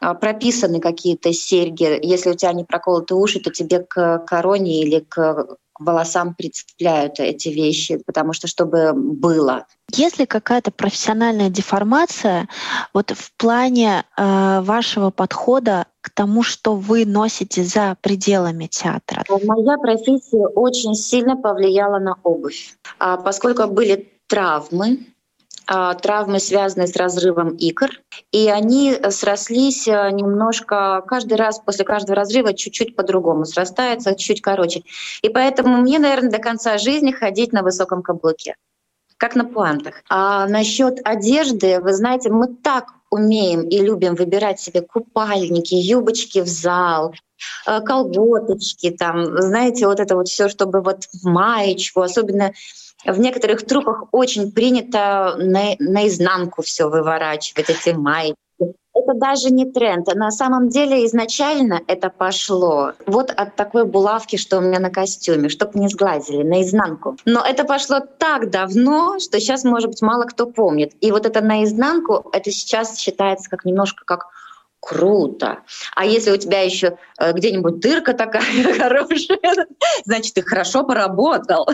а, 0.00 0.14
прописаны 0.14 0.80
какие-то 0.80 1.32
серьги. 1.32 2.00
Если 2.04 2.30
у 2.30 2.34
тебя 2.34 2.52
не 2.52 2.64
проколоты 2.64 3.14
уши, 3.14 3.38
то 3.38 3.52
тебе 3.52 3.78
к 3.78 4.24
короне 4.26 4.82
или 4.82 4.98
к 4.98 5.56
к 5.56 5.56
волосам 5.78 6.34
прицепляют 6.34 7.20
эти 7.20 7.48
вещи, 7.48 8.02
потому 8.04 8.32
что 8.32 8.46
чтобы 8.46 8.92
было. 8.94 9.66
Если 9.92 10.24
какая-то 10.24 10.70
профессиональная 10.70 11.48
деформация, 11.48 12.48
вот 12.92 13.12
в 13.12 13.32
плане 13.36 14.04
э, 14.16 14.60
вашего 14.62 15.10
подхода 15.10 15.86
к 16.00 16.10
тому, 16.10 16.42
что 16.42 16.74
вы 16.74 17.04
носите 17.04 17.62
за 17.64 17.96
пределами 18.00 18.66
театра? 18.66 19.24
Моя 19.28 19.76
профессия 19.78 20.46
очень 20.46 20.94
сильно 20.94 21.36
повлияла 21.36 21.98
на 21.98 22.16
обувь, 22.22 22.76
а 22.98 23.16
поскольку 23.16 23.66
были 23.66 24.12
травмы, 24.26 25.06
травмы, 25.66 26.38
связанные 26.38 26.86
с 26.86 26.96
разрывом 26.96 27.56
икр. 27.56 27.90
И 28.32 28.48
они 28.48 28.96
срослись 29.10 29.88
э, 29.88 30.10
немножко 30.10 31.02
каждый 31.06 31.34
раз 31.34 31.58
после 31.58 31.84
каждого 31.84 32.14
разрыва 32.16 32.54
чуть-чуть 32.54 32.94
по-другому, 32.94 33.44
срастается 33.44 34.14
чуть 34.14 34.40
короче. 34.40 34.82
И 35.22 35.28
поэтому 35.28 35.76
мне, 35.78 35.98
наверное, 35.98 36.30
до 36.30 36.38
конца 36.38 36.78
жизни 36.78 37.12
ходить 37.12 37.52
на 37.52 37.62
высоком 37.62 38.02
каблуке 38.02 38.54
как 39.16 39.34
на 39.34 39.44
пуантах. 39.44 40.02
А 40.08 40.46
насчет 40.46 41.00
одежды, 41.04 41.80
вы 41.80 41.94
знаете, 41.94 42.30
мы 42.30 42.48
так 42.48 42.86
умеем 43.10 43.62
и 43.62 43.78
любим 43.78 44.14
выбирать 44.14 44.60
себе 44.60 44.82
купальники, 44.82 45.74
юбочки 45.74 46.40
в 46.40 46.48
зал, 46.48 47.14
э, 47.66 47.80
колготочки, 47.80 48.90
там, 48.90 49.40
знаете, 49.40 49.86
вот 49.86 50.00
это 50.00 50.16
вот 50.16 50.28
все, 50.28 50.48
чтобы 50.48 50.82
вот 50.82 51.04
маечку, 51.22 52.02
особенно 52.02 52.52
в 53.04 53.18
некоторых 53.20 53.64
трупах 53.64 54.04
очень 54.12 54.52
принято 54.52 55.36
на, 55.38 55.76
наизнанку 55.78 56.62
все 56.62 56.88
выворачивать, 56.88 57.70
эти 57.70 57.90
майки. 57.90 58.36
Это 58.98 59.12
даже 59.14 59.50
не 59.50 59.66
тренд. 59.66 60.06
На 60.14 60.30
самом 60.30 60.68
деле 60.70 61.04
изначально 61.04 61.80
это 61.86 62.08
пошло 62.08 62.92
вот 63.06 63.30
от 63.30 63.54
такой 63.54 63.84
булавки, 63.84 64.36
что 64.36 64.58
у 64.58 64.60
меня 64.62 64.80
на 64.80 64.90
костюме, 64.90 65.50
чтобы 65.50 65.78
не 65.78 65.88
сглазили, 65.88 66.42
наизнанку. 66.42 67.16
Но 67.26 67.44
это 67.44 67.64
пошло 67.64 68.00
так 68.00 68.50
давно, 68.50 69.18
что 69.18 69.38
сейчас, 69.38 69.64
может 69.64 69.88
быть, 69.88 70.00
мало 70.00 70.24
кто 70.24 70.46
помнит. 70.46 70.92
И 71.02 71.12
вот 71.12 71.26
это 71.26 71.42
наизнанку, 71.42 72.30
это 72.32 72.50
сейчас 72.50 72.98
считается 72.98 73.50
как 73.50 73.66
немножко 73.66 74.04
как 74.06 74.28
круто. 74.80 75.60
А 75.94 76.04
если 76.04 76.30
у 76.30 76.36
тебя 76.36 76.62
еще 76.62 76.98
э, 77.18 77.32
где-нибудь 77.32 77.80
дырка 77.80 78.12
такая 78.12 78.42
хорошая, 78.78 79.66
значит, 80.04 80.34
ты 80.34 80.42
хорошо 80.42 80.84
поработал. 80.84 81.68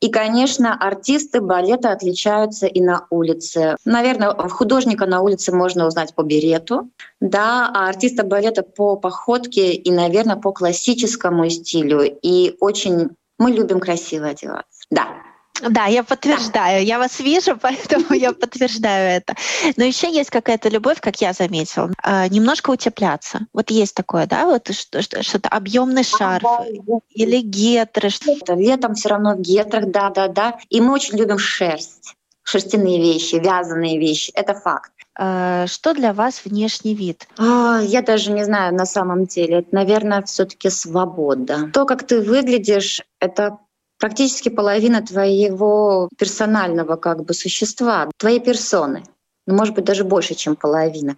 И, 0.00 0.10
конечно, 0.10 0.74
артисты 0.74 1.40
балета 1.40 1.90
отличаются 1.90 2.66
и 2.66 2.80
на 2.80 3.06
улице. 3.10 3.76
Наверное, 3.84 4.32
художника 4.32 5.06
на 5.06 5.20
улице 5.20 5.52
можно 5.52 5.86
узнать 5.86 6.14
по 6.14 6.22
берету, 6.22 6.90
да, 7.20 7.70
а 7.74 7.88
артиста 7.88 8.24
балета 8.24 8.62
по 8.62 8.96
походке 8.96 9.72
и, 9.72 9.90
наверное, 9.90 10.36
по 10.36 10.52
классическому 10.52 11.48
стилю. 11.50 12.02
И 12.22 12.56
очень 12.60 13.10
мы 13.38 13.52
любим 13.52 13.80
красиво 13.80 14.28
одеваться. 14.28 14.82
Да, 14.90 15.08
да, 15.62 15.86
я 15.86 16.04
подтверждаю. 16.04 16.84
Я 16.84 16.98
вас 16.98 17.20
вижу, 17.20 17.56
поэтому 17.62 18.14
я 18.14 18.32
подтверждаю 18.32 19.16
это. 19.16 19.34
Но 19.76 19.84
еще 19.84 20.12
есть 20.12 20.30
какая-то 20.30 20.68
любовь, 20.68 21.00
как 21.00 21.20
я 21.20 21.32
заметила, 21.32 21.92
а, 22.02 22.28
немножко 22.28 22.70
утепляться. 22.70 23.40
Вот 23.52 23.70
есть 23.70 23.94
такое, 23.94 24.26
да, 24.26 24.46
вот 24.46 24.70
что-то 24.70 25.48
объемный 25.48 26.04
шарф 26.04 26.44
или 27.10 27.40
гетры. 27.40 28.10
Что-то 28.10 28.54
летом 28.54 28.94
все 28.94 29.10
равно 29.10 29.34
в 29.34 29.40
гетрах, 29.40 29.90
да, 29.90 30.10
да, 30.10 30.28
да. 30.28 30.58
И 30.68 30.80
мы 30.80 30.92
очень 30.92 31.18
любим 31.18 31.38
шерсть, 31.38 32.14
шерстяные 32.42 33.00
вещи, 33.00 33.36
вязаные 33.36 33.98
вещи. 33.98 34.30
Это 34.34 34.54
факт. 34.54 34.92
А, 35.20 35.66
что 35.66 35.94
для 35.94 36.12
вас 36.12 36.44
внешний 36.44 36.94
вид? 36.94 37.26
А, 37.36 37.80
я 37.82 38.02
даже 38.02 38.30
не 38.30 38.44
знаю 38.44 38.74
на 38.74 38.86
самом 38.86 39.26
деле. 39.26 39.58
Это, 39.58 39.68
наверное, 39.72 40.22
все-таки 40.22 40.70
свобода. 40.70 41.70
То, 41.72 41.84
как 41.86 42.06
ты 42.06 42.20
выглядишь, 42.20 43.02
это 43.18 43.58
практически 43.98 44.48
половина 44.48 45.02
твоего 45.02 46.08
персонального 46.16 46.96
как 46.96 47.24
бы 47.24 47.34
существа, 47.34 48.10
твоей 48.16 48.40
персоны. 48.40 49.02
Ну, 49.46 49.54
может 49.54 49.74
быть, 49.74 49.86
даже 49.86 50.04
больше, 50.04 50.34
чем 50.34 50.56
половина. 50.56 51.16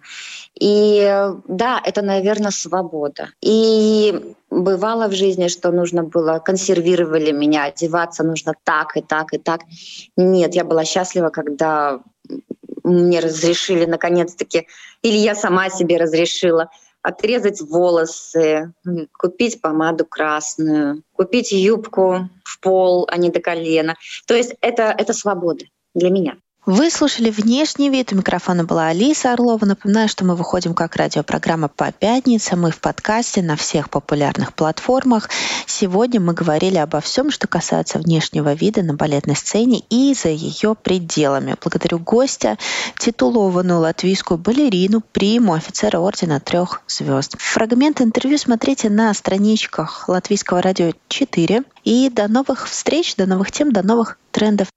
И 0.57 1.27
да, 1.49 1.81
это, 1.83 2.01
наверное, 2.01 2.51
свобода. 2.51 3.29
И 3.41 4.33
бывало 4.49 5.09
в 5.09 5.11
жизни, 5.11 5.49
что 5.49 5.71
нужно 5.71 6.03
было, 6.03 6.39
консервировали 6.39 7.31
меня, 7.31 7.65
одеваться 7.65 8.23
нужно 8.23 8.53
так 8.63 8.95
и 8.95 9.01
так 9.01 9.33
и 9.33 9.37
так. 9.37 9.61
Нет, 10.15 10.55
я 10.55 10.63
была 10.63 10.85
счастлива, 10.85 11.29
когда 11.29 11.99
мне 12.83 13.19
разрешили 13.19 13.85
наконец-таки, 13.85 14.67
или 15.01 15.17
я 15.17 15.35
сама 15.35 15.69
себе 15.69 15.97
разрешила 15.97 16.69
отрезать 17.01 17.61
волосы, 17.61 18.73
купить 19.17 19.61
помаду 19.61 20.05
красную, 20.05 21.03
купить 21.13 21.51
юбку 21.51 22.29
в 22.43 22.59
пол, 22.59 23.07
а 23.09 23.17
не 23.17 23.29
до 23.29 23.39
колена. 23.39 23.95
То 24.27 24.35
есть 24.35 24.55
это, 24.61 24.95
это 24.97 25.13
свобода 25.13 25.65
для 25.93 26.09
меня. 26.09 26.37
Вы 26.67 26.91
слушали 26.91 27.31
«Внешний 27.31 27.89
вид». 27.89 28.13
У 28.13 28.15
микрофона 28.15 28.63
была 28.63 28.89
Алиса 28.89 29.33
Орлова. 29.33 29.65
Напоминаю, 29.65 30.07
что 30.07 30.25
мы 30.25 30.35
выходим 30.35 30.75
как 30.75 30.95
радиопрограмма 30.95 31.69
по 31.69 31.91
пятницам. 31.91 32.61
Мы 32.61 32.69
в 32.69 32.79
подкасте 32.79 33.41
на 33.41 33.55
всех 33.55 33.89
популярных 33.89 34.53
платформах. 34.53 35.31
Сегодня 35.65 36.19
мы 36.21 36.35
говорили 36.35 36.77
обо 36.77 37.01
всем, 37.01 37.31
что 37.31 37.47
касается 37.47 37.97
внешнего 37.97 38.53
вида 38.53 38.83
на 38.83 38.93
балетной 38.93 39.35
сцене 39.35 39.81
и 39.89 40.13
за 40.13 40.29
ее 40.29 40.75
пределами. 40.75 41.55
Благодарю 41.59 41.97
гостя, 41.97 42.59
титулованную 42.99 43.79
латвийскую 43.79 44.37
балерину, 44.37 45.01
приму 45.01 45.53
офицера 45.53 45.97
Ордена 45.97 46.39
Трех 46.39 46.83
Звезд. 46.87 47.37
Фрагмент 47.39 48.01
интервью 48.01 48.37
смотрите 48.37 48.91
на 48.91 49.11
страничках 49.15 50.07
Латвийского 50.07 50.61
радио 50.61 50.91
4. 51.07 51.63
И 51.85 52.11
до 52.11 52.27
новых 52.27 52.69
встреч, 52.69 53.15
до 53.15 53.25
новых 53.25 53.51
тем, 53.51 53.71
до 53.71 53.81
новых 53.81 54.19
трендов. 54.29 54.67